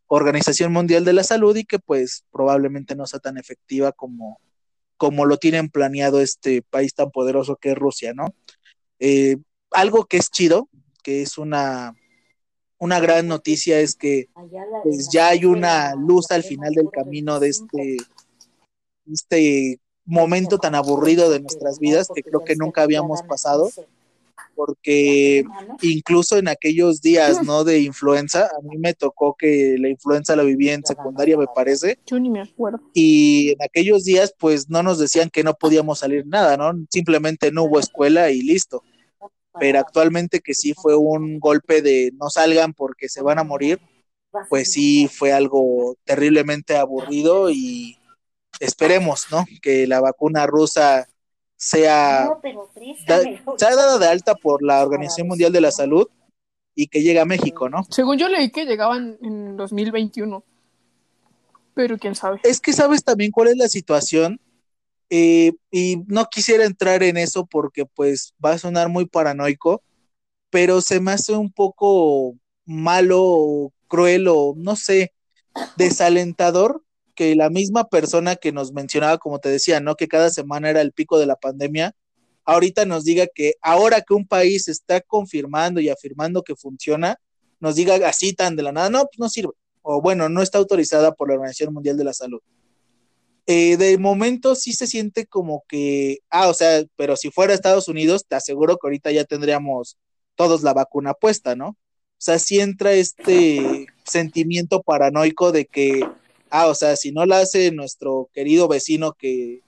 [0.08, 4.40] Organización Mundial de la Salud y que pues probablemente no sea tan efectiva como,
[4.98, 8.36] como lo tienen planeado este país tan poderoso que es Rusia, ¿no?
[9.00, 9.38] Eh,
[9.72, 10.70] algo que es chido,
[11.04, 11.94] que es una,
[12.78, 14.30] una gran noticia, es que
[14.84, 17.98] pues ya hay una luz al final del camino de este,
[19.12, 23.70] este momento tan aburrido de nuestras vidas que creo que nunca habíamos pasado,
[24.56, 25.44] porque
[25.82, 27.64] incluso en aquellos días, ¿no?
[27.64, 32.00] De influenza, a mí me tocó que la influenza la viví en secundaria, me parece,
[32.06, 32.80] Yo ni me acuerdo.
[32.94, 36.72] y en aquellos días, pues no nos decían que no podíamos salir nada, ¿no?
[36.90, 38.84] Simplemente no hubo escuela y listo.
[39.60, 43.80] Pero actualmente que sí fue un golpe de no salgan porque se van a morir,
[44.50, 47.98] pues sí fue algo terriblemente aburrido y
[48.60, 49.46] esperemos, ¿no?
[49.62, 51.08] Que la vacuna rusa
[51.58, 52.70] sea No, pero
[53.08, 53.42] da- préstame.
[53.58, 56.08] se ha dado de alta por la Organización Mundial de la Salud
[56.76, 57.84] y que llega a México, ¿no?
[57.90, 60.44] Según yo leí que llegaban en 2021.
[61.74, 62.40] Pero quién sabe.
[62.44, 64.40] Es que sabes también cuál es la situación
[65.10, 69.84] Eh, y no quisiera entrar en eso porque pues va a sonar muy paranoico,
[70.50, 72.36] pero se me hace un poco
[72.66, 75.14] malo, o cruel o no sé,
[75.78, 76.84] desalentador
[77.16, 79.96] que la misma persona que nos mencionaba, como te decía, ¿no?
[79.96, 81.96] Que cada semana era el pico de la pandemia,
[82.46, 87.20] ahorita nos diga que ahora que un país está confirmando y afirmando que funciona,
[87.60, 89.54] nos diga así tan de la nada, no, pues no sirve.
[89.82, 92.42] O bueno, no está autorizada por la Organización Mundial de la Salud.
[93.48, 97.88] Eh, de momento sí se siente como que, ah, o sea, pero si fuera Estados
[97.88, 99.98] Unidos, te aseguro que ahorita ya tendríamos
[100.36, 101.70] todos la vacuna puesta, ¿no?
[101.70, 101.78] O
[102.18, 106.02] sea, sí entra este sentimiento paranoico de que,
[106.50, 109.62] ah, o sea, si no la hace nuestro querido vecino que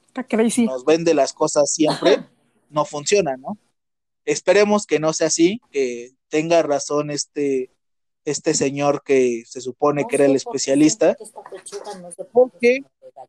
[0.65, 2.25] nos vende las cosas siempre,
[2.69, 3.57] no funciona, ¿no?
[4.25, 7.69] Esperemos que no sea así, que tenga razón este,
[8.27, 11.15] este señor que se supone que era el especialista,
[12.33, 12.81] porque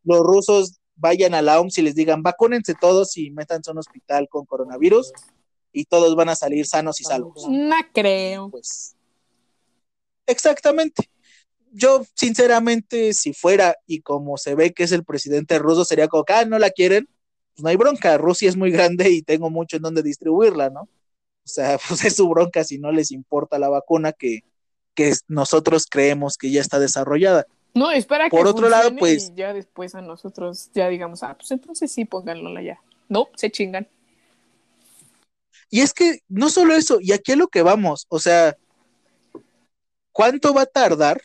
[0.03, 3.79] los rusos vayan a la OMS y les digan, vacúnense todos y métanse a un
[3.79, 5.13] hospital con coronavirus
[5.73, 7.47] y todos van a salir sanos y salvos.
[7.49, 8.51] No creo.
[8.51, 8.97] Pues,
[10.27, 11.09] exactamente.
[11.71, 16.25] Yo, sinceramente, si fuera y como se ve que es el presidente ruso, sería como
[16.25, 17.09] que, ah, no la quieren,
[17.55, 18.19] pues no hay bronca.
[18.19, 20.81] Rusia es muy grande y tengo mucho en donde distribuirla, ¿no?
[20.81, 20.89] O
[21.45, 24.41] sea, pues es su bronca si no les importa la vacuna que,
[24.99, 27.47] que nosotros creemos que ya está desarrollada.
[27.73, 31.37] No, espera Por que otro lado, pues- y ya después a nosotros ya digamos, ah,
[31.39, 32.81] pues entonces sí, pónganlo ya.
[33.09, 33.87] No, se chingan.
[35.71, 38.57] Y es que no solo eso, y aquí es lo que vamos, o sea,
[40.11, 41.23] ¿cuánto va a tardar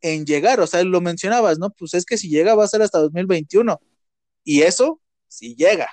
[0.00, 0.60] en llegar?
[0.60, 1.68] O sea, lo mencionabas, ¿no?
[1.68, 3.80] Pues es que si llega va a ser hasta 2021.
[4.44, 4.98] Y eso,
[5.28, 5.88] si llega.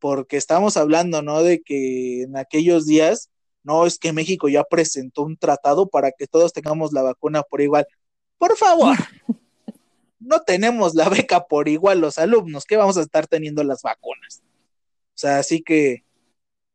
[0.00, 1.42] Porque estamos hablando, ¿no?
[1.44, 3.28] De que en aquellos días,
[3.62, 7.60] no es que México ya presentó un tratado para que todos tengamos la vacuna por
[7.60, 7.86] igual.
[8.38, 8.96] Por favor,
[10.20, 14.42] no tenemos la beca por igual los alumnos, que vamos a estar teniendo las vacunas.
[15.14, 16.04] O sea, así que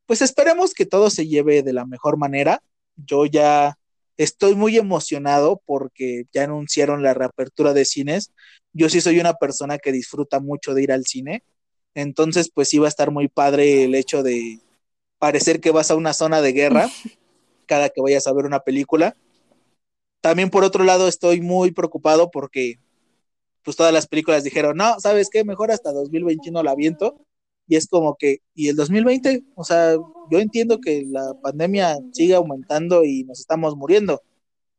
[0.06, 2.62] pues esperemos que todo se lleve de la mejor manera.
[2.96, 3.78] Yo ya
[4.18, 8.32] estoy muy emocionado porque ya anunciaron la reapertura de cines.
[8.74, 11.44] Yo sí soy una persona que disfruta mucho de ir al cine.
[11.96, 14.60] Entonces, pues sí va a estar muy padre el hecho de
[15.20, 16.90] parecer que vas a una zona de guerra
[17.66, 19.16] cada que vayas a ver una película.
[20.22, 22.80] También por otro lado estoy muy preocupado porque
[23.64, 25.44] pues todas las películas dijeron, no, ¿sabes qué?
[25.44, 27.20] Mejor hasta 2021 la viento
[27.68, 29.44] y es como que, ¿y el 2020?
[29.56, 29.96] O sea,
[30.30, 34.22] yo entiendo que la pandemia sigue aumentando y nos estamos muriendo,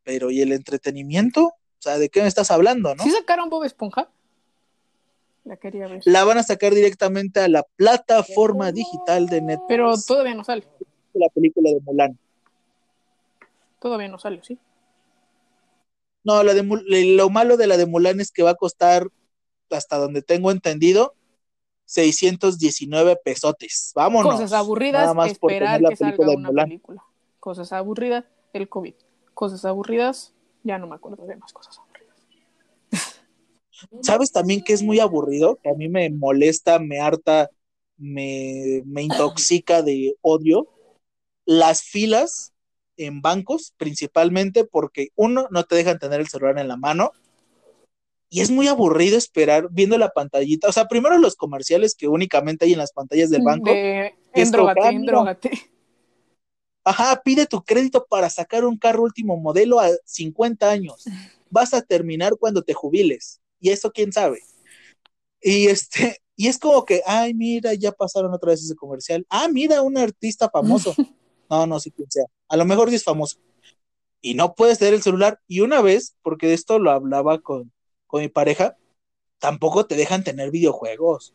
[0.05, 1.47] pero ¿y el entretenimiento?
[1.47, 3.03] O sea, ¿de qué me estás hablando, no?
[3.03, 4.09] ¿Sí sacaron Bob Esponja?
[5.47, 6.03] La quería ver.
[6.05, 10.66] La van a sacar directamente a la plataforma digital de Netflix, Pero todavía no sale.
[11.14, 12.18] la película de Mulan.
[13.80, 14.59] Todavía no sale, ¿sí?
[16.24, 16.84] No, la de Mul-
[17.16, 19.07] lo malo de la de Mulan es que va a costar,
[19.70, 21.14] hasta donde tengo entendido,
[21.84, 23.92] 619 pesotes.
[23.94, 24.32] Vámonos.
[24.32, 26.66] Cosas aburridas, Nada más por esperar tener la que salga película de una Mulan.
[26.66, 27.05] película.
[27.38, 28.94] Cosas aburridas, el COVID.
[29.34, 30.34] Cosas aburridas,
[30.64, 31.86] ya no me acuerdo de más cosas aburridas.
[34.02, 35.58] ¿Sabes también que es muy aburrido?
[35.62, 37.50] Que a mí me molesta, me harta,
[37.96, 40.68] me, me intoxica de odio.
[41.44, 42.52] Las filas
[42.96, 47.12] en bancos, principalmente porque uno, no te dejan tener el celular en la mano.
[48.28, 50.68] Y es muy aburrido esperar viendo la pantallita.
[50.68, 53.70] O sea, primero los comerciales que únicamente hay en las pantallas del banco.
[53.70, 55.50] De endrógate, endrógate.
[56.84, 61.04] Ajá, pide tu crédito para sacar un carro último modelo a 50 años.
[61.50, 63.40] Vas a terminar cuando te jubiles.
[63.61, 64.40] Y eso quién sabe.
[65.40, 69.26] Y este, y es como que, ay, mira, ya pasaron otra vez ese comercial.
[69.28, 70.94] Ah, mira, un artista famoso.
[71.48, 72.24] No, no sé quién sea.
[72.48, 73.38] A lo mejor sí es famoso.
[74.20, 75.40] Y no puedes tener el celular.
[75.46, 77.72] Y una vez, porque de esto lo hablaba con,
[78.09, 78.76] con mi pareja,
[79.38, 81.34] tampoco te dejan tener videojuegos.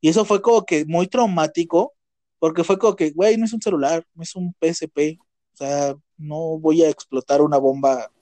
[0.00, 1.94] Y eso fue como que muy traumático,
[2.38, 5.18] porque fue como que, güey, no es un celular, no es un PSP.
[5.54, 8.12] O sea, no voy a explotar una bomba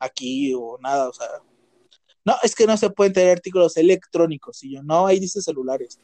[0.00, 1.28] aquí o nada, o sea.
[2.26, 4.62] No, es que no se pueden tener artículos electrónicos.
[4.64, 6.00] Y yo, no, ahí dice celulares.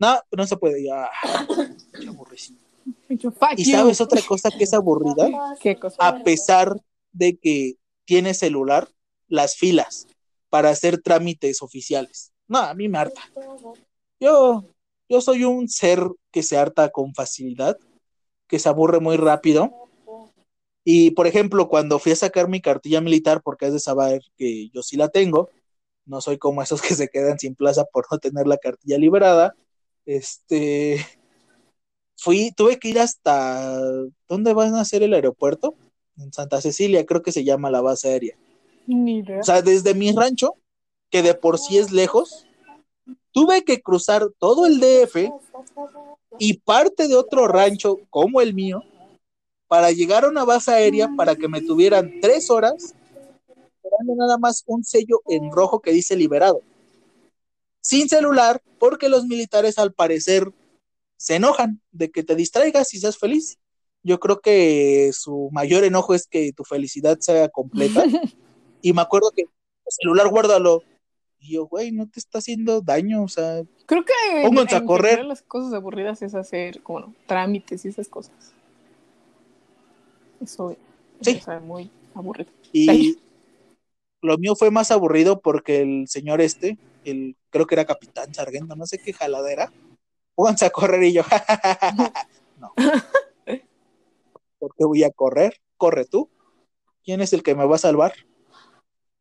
[0.00, 0.84] No, no se puede.
[0.84, 1.08] Ya,
[1.98, 2.56] qué aburrido.
[3.08, 3.70] Y yo, "Fuck ¿Y you".
[3.70, 5.28] sabes otra cosa que es aburrida?
[5.60, 5.96] ¿Qué cosa?
[6.00, 6.76] A pesar
[7.12, 8.88] de que tiene celular,
[9.28, 10.08] las filas
[10.50, 12.32] para hacer trámites oficiales.
[12.48, 13.22] No, a mí me harta.
[14.20, 14.64] Yo,
[15.08, 16.00] yo soy un ser
[16.32, 17.78] que se harta con facilidad,
[18.48, 19.88] que se aburre muy rápido.
[20.84, 24.68] Y, por ejemplo, cuando fui a sacar mi cartilla militar, porque has de saber que
[24.68, 25.48] yo sí la tengo,
[26.04, 29.56] no soy como esos que se quedan sin plaza por no tener la cartilla liberada,
[30.04, 31.04] este,
[32.16, 33.80] fui, tuve que ir hasta,
[34.28, 35.74] ¿dónde van a hacer el aeropuerto?
[36.18, 38.36] En Santa Cecilia, creo que se llama la base aérea.
[38.86, 39.40] Ni idea.
[39.40, 40.54] O sea, desde mi rancho,
[41.10, 42.46] que de por sí es lejos,
[43.32, 45.30] tuve que cruzar todo el DF
[46.38, 48.82] y parte de otro rancho como el mío
[49.74, 52.94] para llegar a una base aérea para que me tuvieran tres horas
[53.48, 56.60] esperando nada más un sello en rojo que dice liberado.
[57.80, 60.52] Sin celular, porque los militares al parecer
[61.16, 63.58] se enojan de que te distraigas y seas feliz.
[64.04, 68.04] Yo creo que su mayor enojo es que tu felicidad sea completa.
[68.80, 69.48] y me acuerdo que el
[69.88, 70.84] celular guárdalo.
[71.40, 74.12] Y yo, güey, no te está haciendo daño, o sea, Creo que
[74.44, 75.24] Pónganse a correr.
[75.24, 78.54] las cosas aburridas es hacer como no, trámites y esas cosas.
[80.40, 80.76] Eso,
[81.20, 81.40] Sí.
[81.46, 82.50] es muy aburrido.
[82.72, 83.16] Y Ay.
[84.20, 88.74] lo mío fue más aburrido porque el señor este, el creo que era capitán, sargento,
[88.76, 89.72] no sé qué jaladera,
[90.34, 91.22] pónganse a correr y yo,
[92.60, 92.72] no.
[94.58, 95.60] ¿Por qué voy a correr?
[95.76, 96.30] Corre tú.
[97.04, 98.14] ¿Quién es el que me va a salvar?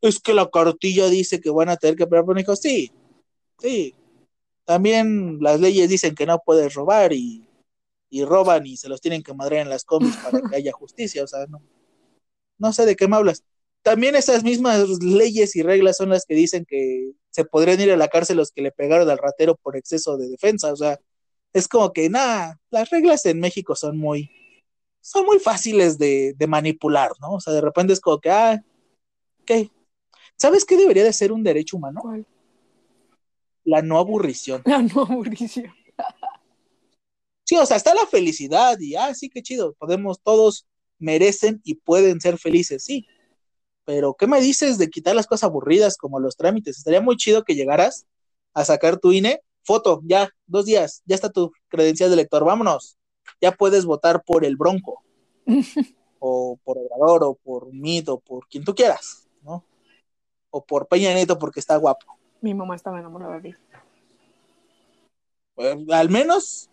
[0.01, 2.91] Es que la cartilla dice que van a tener que pagar, dijo, sí,
[3.59, 3.93] sí.
[4.66, 7.45] También las leyes dicen que no puedes robar y,
[8.14, 11.24] y roban y se los tienen que madrear en las combis para que haya justicia,
[11.24, 11.64] o sea, no,
[12.59, 13.43] no sé de qué me hablas.
[13.82, 17.97] También esas mismas leyes y reglas son las que dicen que se podrían ir a
[17.97, 20.72] la cárcel los que le pegaron al ratero por exceso de defensa.
[20.72, 20.99] O sea,
[21.53, 24.30] es como que nada, las reglas en México son muy,
[25.01, 27.34] son muy fáciles de, de manipular, ¿no?
[27.34, 28.64] O sea, de repente es como que, ah,
[29.43, 29.72] ¿qué?
[30.38, 32.01] ¿Sabes qué debería de ser un derecho humano?
[32.01, 32.28] ¿Cuál?
[33.64, 34.61] La no aburrición.
[34.66, 35.64] Ah, no, Mauricio.
[37.43, 40.65] Sí, o sea, está la felicidad y, ah, sí, qué chido, podemos, todos
[40.97, 43.05] merecen y pueden ser felices, sí.
[43.85, 46.77] Pero, ¿qué me dices de quitar las cosas aburridas como los trámites?
[46.77, 48.05] Estaría muy chido que llegaras
[48.53, 52.97] a sacar tu INE, foto, ya, dos días, ya está tu credencial de elector, vámonos.
[53.41, 55.03] Ya puedes votar por el Bronco,
[56.19, 59.65] o por Obrador, o por Mid, o por quien tú quieras, ¿no?
[60.49, 62.05] O por Peña Nieto porque está guapo.
[62.39, 63.57] Mi mamá estaba enamorada de él.
[65.57, 66.69] Eh, al menos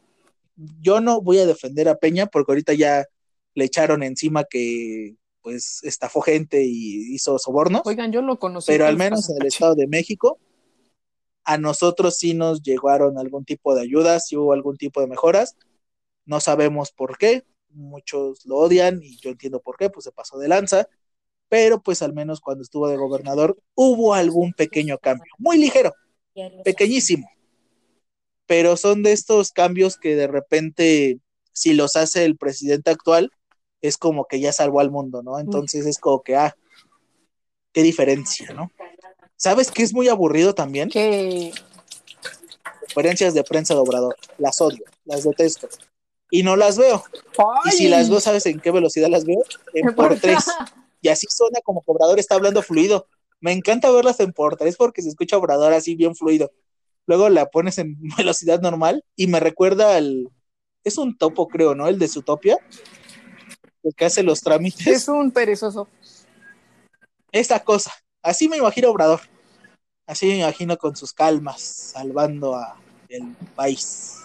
[0.81, 3.07] yo no voy a defender a Peña porque ahorita ya
[3.55, 8.71] le echaron encima que pues estafó gente y hizo sobornos, Oigan, yo lo conocí.
[8.71, 9.47] pero al menos en el.
[9.47, 10.39] Estado de México
[11.45, 15.57] a nosotros sí nos llegaron algún tipo de ayudas, sí hubo algún tipo de mejoras,
[16.25, 20.39] no sabemos por qué, muchos lo odian y yo entiendo por qué, pues se pasó
[20.39, 20.89] de lanza,
[21.49, 25.95] pero pues al menos cuando estuvo de gobernador hubo algún pequeño cambio, muy ligero,
[26.65, 27.29] pequeñísimo.
[28.51, 31.21] Pero son de estos cambios que de repente,
[31.53, 33.31] si los hace el presidente actual,
[33.81, 35.39] es como que ya salvó al mundo, ¿no?
[35.39, 36.57] Entonces es como que, ah,
[37.73, 38.73] qué diferencia, ¿no?
[39.37, 40.89] ¿Sabes qué es muy aburrido también?
[40.89, 41.53] Que
[42.81, 44.17] Conferencias de prensa de Obrador.
[44.37, 45.69] Las odio, las detesto.
[46.29, 47.05] Y no las veo.
[47.67, 49.45] Y si las veo, ¿sabes en qué velocidad las veo?
[49.75, 50.45] En por tres.
[51.01, 53.07] Y así suena como que Obrador está hablando fluido.
[53.39, 56.51] Me encanta verlas en por tres porque se escucha Obrador así bien fluido.
[57.11, 60.31] Luego la pones en velocidad normal y me recuerda al.
[60.85, 61.89] Es un topo, creo, ¿no?
[61.89, 62.57] El de Zootopia.
[63.83, 64.87] El que hace los trámites.
[64.87, 65.89] Es un perezoso.
[67.33, 67.93] Esa cosa.
[68.23, 69.21] Así me imagino a Obrador.
[70.07, 72.77] Así me imagino con sus calmas, salvando a
[73.09, 74.19] el país.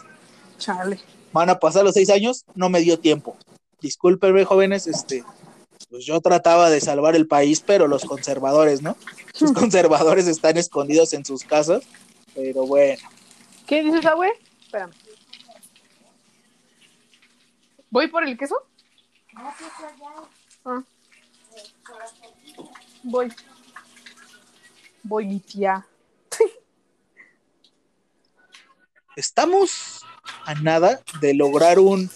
[0.59, 0.99] Chale.
[1.33, 3.35] Van a pasar los seis años, no me dio tiempo.
[3.81, 5.23] Discúlpenme, jóvenes, este,
[5.89, 8.95] pues yo trataba de salvar el país, pero los conservadores, ¿no?
[9.39, 11.83] Los conservadores están escondidos en sus casas,
[12.35, 13.01] pero bueno.
[13.65, 14.31] ¿Qué dices, abue?
[14.61, 14.91] Espérame.
[17.89, 18.55] ¿Voy por el queso?
[20.65, 20.83] Ah.
[23.03, 23.31] Voy.
[25.01, 25.87] Voy, mi tía.
[29.15, 30.01] Estamos
[30.45, 32.09] a nada de lograr un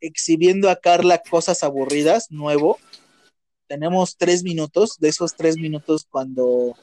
[0.00, 2.78] exhibiendo a Carla cosas aburridas nuevo.
[3.68, 6.76] Tenemos tres minutos, de esos tres minutos cuando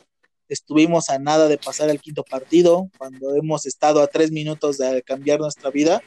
[0.50, 5.02] estuvimos a nada de pasar al quinto partido, cuando hemos estado a tres minutos de
[5.04, 6.02] cambiar nuestra vida,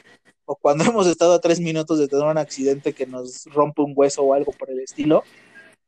[0.45, 3.93] o cuando hemos estado a tres minutos de tener un accidente que nos rompe un
[3.95, 5.23] hueso o algo por el estilo.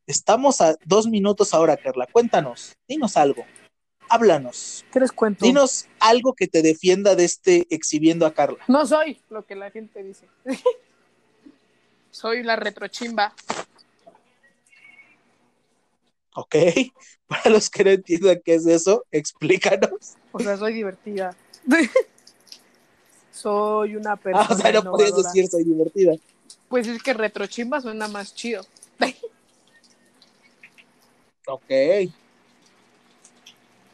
[0.08, 2.08] Estamos a dos minutos ahora, Carla.
[2.12, 3.43] Cuéntanos, dinos algo,
[4.10, 5.45] háblanos, ¿Qué les cuento?
[5.45, 8.60] dinos algo que te defienda de este exhibiendo a Carla.
[8.68, 10.28] No soy lo que la gente dice.
[12.12, 13.34] soy la retrochimba.
[16.36, 16.56] Ok,
[17.28, 20.16] para los que no entiendan qué es eso, explícanos.
[20.32, 21.36] O sea, soy divertida.
[23.32, 24.48] soy una Ah, persona.
[24.50, 25.32] o sea, no podías innovadora.
[25.34, 26.14] decir soy divertida.
[26.70, 28.66] Pues es que retrochimba suena más chido.
[31.48, 31.70] Ok,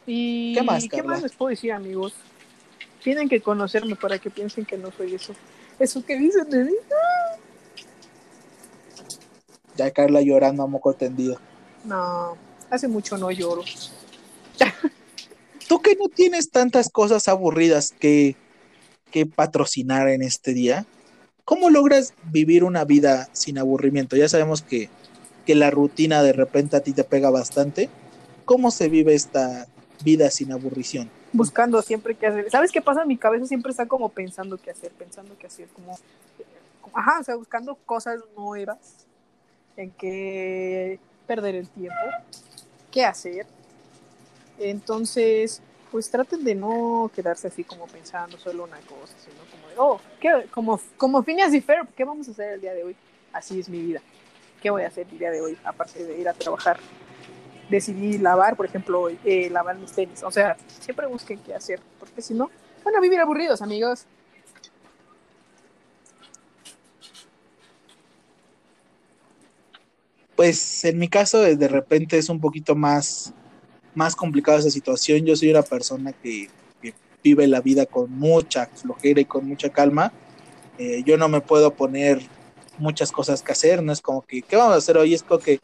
[0.06, 2.14] ¿Y ¿Qué más, qué más les puedo decir, amigos?
[3.04, 5.34] Tienen que conocerme para que piensen que no soy eso.
[5.78, 6.72] Eso que dicen de mí.
[9.76, 11.38] ya Carla llorando a moco tendido.
[11.84, 12.36] No,
[12.70, 13.62] hace mucho no lloro.
[15.68, 18.36] Tú que no tienes tantas cosas aburridas que,
[19.10, 20.86] que patrocinar en este día,
[21.44, 24.16] ¿cómo logras vivir una vida sin aburrimiento?
[24.16, 24.90] Ya sabemos que,
[25.46, 27.88] que la rutina de repente a ti te pega bastante,
[28.44, 29.66] ¿cómo se vive esta
[30.04, 31.10] vida sin aburrición?
[31.32, 32.50] buscando siempre qué hacer.
[32.50, 33.04] ¿Sabes qué pasa?
[33.04, 35.98] Mi cabeza siempre está como pensando qué hacer, pensando qué hacer, como,
[36.92, 39.06] ajá, o sea, buscando cosas nuevas
[39.76, 42.00] en que perder el tiempo,
[42.90, 43.46] qué hacer.
[44.58, 50.00] Entonces, pues traten de no quedarse así como pensando solo una cosa, sino como oh,
[50.20, 50.46] ¿qué?
[50.50, 52.96] Como, como Phineas y Ferb, ¿qué vamos a hacer el día de hoy?
[53.32, 54.00] Así es mi vida.
[54.62, 55.58] ¿Qué voy a hacer el día de hoy?
[55.64, 56.78] Aparte de ir a trabajar
[57.72, 60.22] decidí lavar, por ejemplo, eh, lavar mis tenis.
[60.22, 62.50] O sea, siempre busquen qué hacer, porque si no,
[62.84, 64.04] van a vivir aburridos, amigos.
[70.42, 73.32] Pues en mi caso, eh, de repente es un poquito más,
[73.94, 75.24] más complicada esa situación.
[75.24, 76.48] Yo soy una persona que,
[76.82, 80.12] que vive la vida con mucha flojera y con mucha calma.
[80.78, 82.20] Eh, yo no me puedo poner
[82.76, 85.14] muchas cosas que hacer, no es como que, ¿qué vamos a hacer hoy?
[85.14, 85.60] Es como que,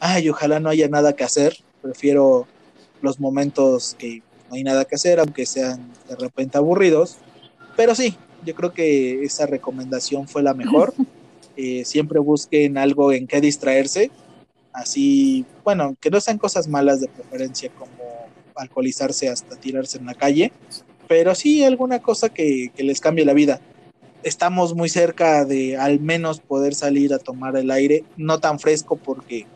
[0.00, 1.54] ay, ojalá no haya nada que hacer.
[1.82, 2.46] Prefiero
[3.02, 7.18] los momentos que no hay nada que hacer, aunque sean de repente aburridos.
[7.76, 8.16] Pero sí,
[8.46, 10.94] yo creo que esa recomendación fue la mejor.
[11.54, 14.10] Eh, siempre busquen algo en que distraerse.
[14.72, 17.92] Así, bueno, que no sean cosas malas de preferencia como
[18.54, 20.52] alcoholizarse hasta tirarse en la calle,
[21.08, 23.60] pero sí alguna cosa que, que les cambie la vida.
[24.22, 28.96] Estamos muy cerca de al menos poder salir a tomar el aire, no tan fresco
[28.96, 29.46] porque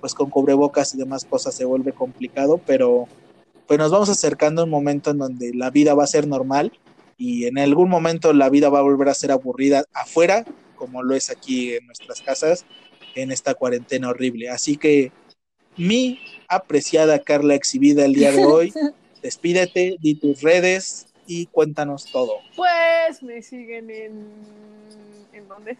[0.00, 3.06] pues con cubrebocas y demás cosas se vuelve complicado, pero
[3.66, 6.72] pues nos vamos acercando a un momento en donde la vida va a ser normal
[7.16, 10.44] y en algún momento la vida va a volver a ser aburrida afuera,
[10.74, 12.64] como lo es aquí en nuestras casas,
[13.14, 14.50] en esta cuarentena horrible.
[14.50, 15.12] Así que
[15.76, 18.72] mi apreciada Carla exhibida el día de hoy,
[19.22, 22.38] despídete, di tus redes y cuéntanos todo.
[22.56, 24.26] Pues me siguen en...
[25.32, 25.78] ¿En dónde?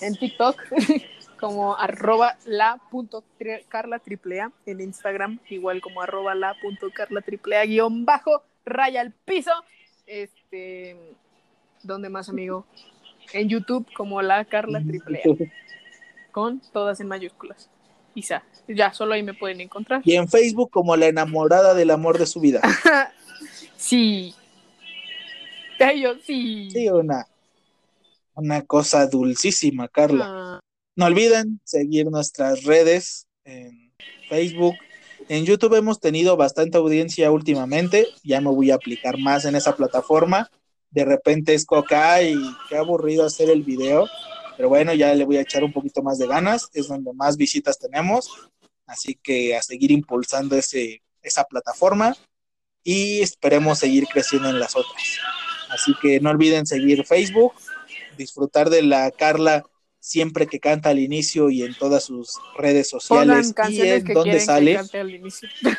[0.00, 0.56] En TikTok
[1.42, 3.24] como arroba la punto
[3.68, 8.44] carla triple A en Instagram, igual como arroba la punto carla triple A guion bajo,
[8.64, 9.50] raya al piso.
[10.06, 10.96] Este,
[11.82, 12.64] ¿dónde más, amigo?
[13.32, 15.22] En YouTube como la carla triple A,
[16.32, 17.68] con todas en mayúsculas.
[18.14, 20.02] Isa, ya, solo ahí me pueden encontrar.
[20.04, 22.60] Y en Facebook como la enamorada del amor de su vida.
[23.76, 24.34] sí.
[25.78, 26.70] Ay, yo sí.
[26.70, 27.26] Sí, una,
[28.34, 30.26] una cosa dulcísima, Carla.
[30.28, 30.60] Ah,
[30.94, 33.92] No olviden seguir nuestras redes en
[34.28, 34.74] Facebook.
[35.28, 38.08] En YouTube hemos tenido bastante audiencia últimamente.
[38.24, 40.50] Ya me voy a aplicar más en esa plataforma.
[40.90, 42.36] De repente es coca y
[42.68, 44.06] qué aburrido hacer el video.
[44.62, 46.70] Pero bueno, ya le voy a echar un poquito más de ganas.
[46.72, 48.30] Es donde más visitas tenemos.
[48.86, 52.16] Así que a seguir impulsando ese, esa plataforma
[52.84, 55.18] y esperemos seguir creciendo en las otras.
[55.68, 57.54] Así que no olviden seguir Facebook,
[58.16, 59.64] disfrutar de la Carla
[59.98, 64.12] siempre que canta al inicio y en todas sus redes pongan sociales y en que
[64.12, 64.80] donde sale.
[64.92, 65.48] que al inicio.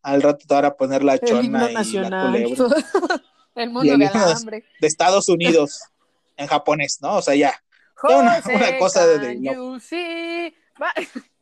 [0.00, 2.44] Al rato te van a poner la chona y la nacional.
[2.44, 2.76] culebra
[3.56, 4.64] el Y mundo el de himno alambre.
[4.80, 5.80] de Estados Unidos
[6.38, 7.16] en japonés, ¿no?
[7.16, 7.52] O sea, ya.
[8.02, 8.40] Una-
[8.78, 9.34] cosa de- de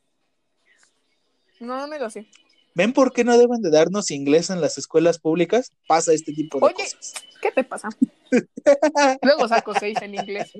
[1.60, 2.26] No, no me lo sé.
[2.74, 5.72] ¿Ven por qué no deben de darnos inglés en las escuelas públicas?
[5.88, 6.74] Pasa este tipo de Oye.
[6.74, 7.14] cosas.
[7.40, 7.88] ¿Qué te pasa?
[9.22, 10.52] Luego saco seis en inglés.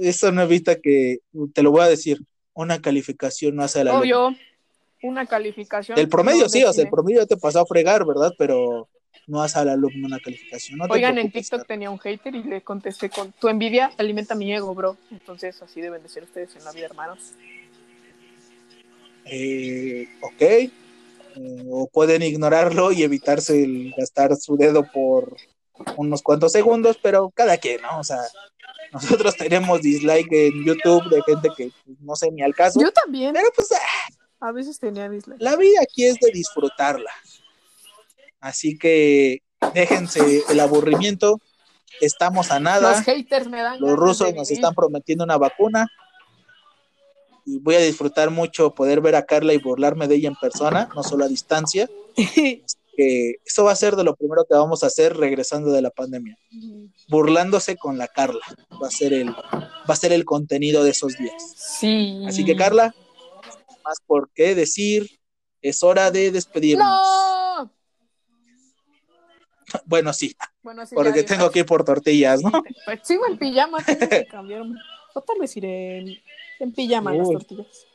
[0.00, 1.18] Eso no evita que,
[1.52, 2.20] te lo voy a decir,
[2.54, 3.98] una calificación no hace a la.
[3.98, 4.34] Obvio,
[5.02, 5.98] una calificación.
[5.98, 8.32] El promedio no sí, o sea, el promedio te pasó a fregar, ¿verdad?
[8.38, 8.88] Pero
[9.26, 10.78] no hace al alumno una calificación.
[10.78, 14.52] No Oigan, en TikTok tenía un hater y le contesté con tu envidia alimenta mi
[14.52, 14.96] ego, bro.
[15.10, 17.32] Entonces así deben de ser ustedes en la vida, hermanos.
[19.24, 20.42] Eh, ok.
[20.42, 20.70] Eh,
[21.70, 25.36] o pueden ignorarlo y evitarse el gastar su dedo por
[25.96, 28.00] unos cuantos segundos, pero cada quien, ¿no?
[28.00, 28.20] O sea,
[28.92, 32.80] nosotros tenemos dislike en YouTube de gente que pues, no sé ni al caso.
[32.80, 33.32] Yo también.
[33.32, 35.40] Pero pues ah, A veces tenía dislike.
[35.40, 37.10] la vida aquí es de disfrutarla.
[38.42, 39.40] Así que
[39.72, 41.38] déjense el aburrimiento.
[42.00, 42.90] Estamos a nada.
[42.90, 43.80] Los haters me dan.
[43.80, 45.86] Los rusos nos están prometiendo una vacuna.
[47.46, 50.88] Y voy a disfrutar mucho poder ver a Carla y burlarme de ella en persona,
[50.94, 51.88] no solo a distancia.
[52.94, 55.88] Que eso va a ser de lo primero que vamos a hacer regresando de la
[55.88, 56.36] pandemia.
[57.08, 58.44] Burlándose con la Carla.
[58.82, 61.42] Va a ser el, va a ser el contenido de esos días.
[61.56, 62.22] Sí.
[62.28, 62.94] Así que Carla,
[63.82, 65.08] más por qué decir,
[65.62, 66.86] es hora de despedirnos.
[66.86, 67.31] ¡No!
[69.86, 72.50] Bueno, sí, Bueno, sí, porque ya, tengo que ir por tortillas, ¿no?
[72.84, 74.78] Pues sigo en pijama, tengo que cambiarme.
[75.14, 76.18] O tal vez iré en,
[76.60, 77.86] en pijama a las tortillas.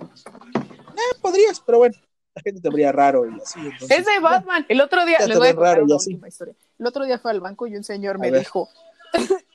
[0.00, 1.94] Eh, podrías, pero bueno,
[2.34, 3.60] la gente te vería raro y así.
[3.60, 4.64] entonces, Es de Batman.
[4.68, 6.54] El otro día, les voy a contar una última historia.
[6.78, 8.40] El otro día fue al banco y un señor A me ver.
[8.40, 8.68] dijo,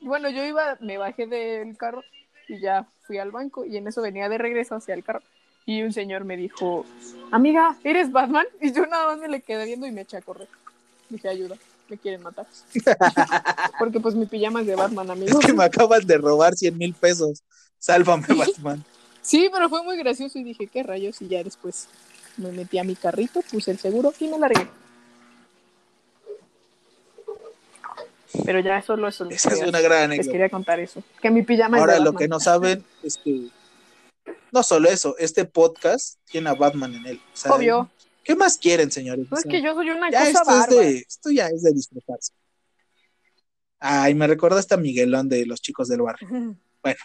[0.02, 2.04] bueno, yo iba, me bajé del carro
[2.48, 5.24] Y ya fui al banco y en eso venía de regreso hacia el carro.
[5.68, 6.86] Y un señor me dijo,
[7.30, 8.46] amiga, ¿eres Batman?
[8.62, 10.48] Y yo nada más me le quedé viendo y me eché a correr.
[11.10, 11.58] Dije, ayuda,
[11.90, 12.48] me quieren matar.
[13.80, 15.38] Porque pues mi pijama es de Batman, amigo.
[15.40, 17.44] Es que me acaban de robar 100 mil pesos.
[17.80, 18.82] Sálvame, Batman.
[19.22, 21.22] Sí, pero fue muy gracioso y dije, ¿qué rayos?
[21.22, 21.90] Y ya después
[22.38, 24.68] me metí a mi carrito, puse el seguro y me largué.
[28.46, 29.26] Pero ya solo eso.
[29.26, 30.32] les Esa es una gran Les anécdota.
[30.32, 31.04] quería contar eso.
[31.22, 32.20] Que mi pijama Ahora, es de lo Batman.
[32.20, 33.48] que no saben es que
[34.52, 37.22] no solo eso, este podcast tiene a Batman en él.
[37.34, 37.92] O sea, Obvio.
[38.24, 39.26] ¿Qué más quieren, señores?
[39.32, 41.48] No O es sea, que yo soy una ya cosa esto es, de, esto ya
[41.48, 42.34] es de disfrutarse.
[43.80, 46.28] Ay, me recordaste a Miguelón de los chicos del barrio.
[46.84, 47.00] Bueno.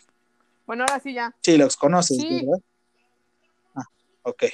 [0.67, 1.35] Bueno, ahora sí ya.
[1.43, 2.29] Sí, los conoces, Sí.
[2.45, 2.61] ¿verdad?
[3.75, 3.85] Ah,
[4.23, 4.45] ok.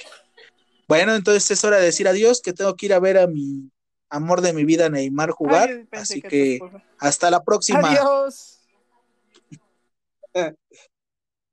[0.87, 3.69] Bueno, entonces es hora de decir adiós, que tengo que ir a ver a mi
[4.09, 5.69] amor de mi vida, Neymar, jugar.
[5.69, 6.83] Ay, así que esposa.
[6.97, 7.91] hasta la próxima.
[7.91, 8.59] Adiós.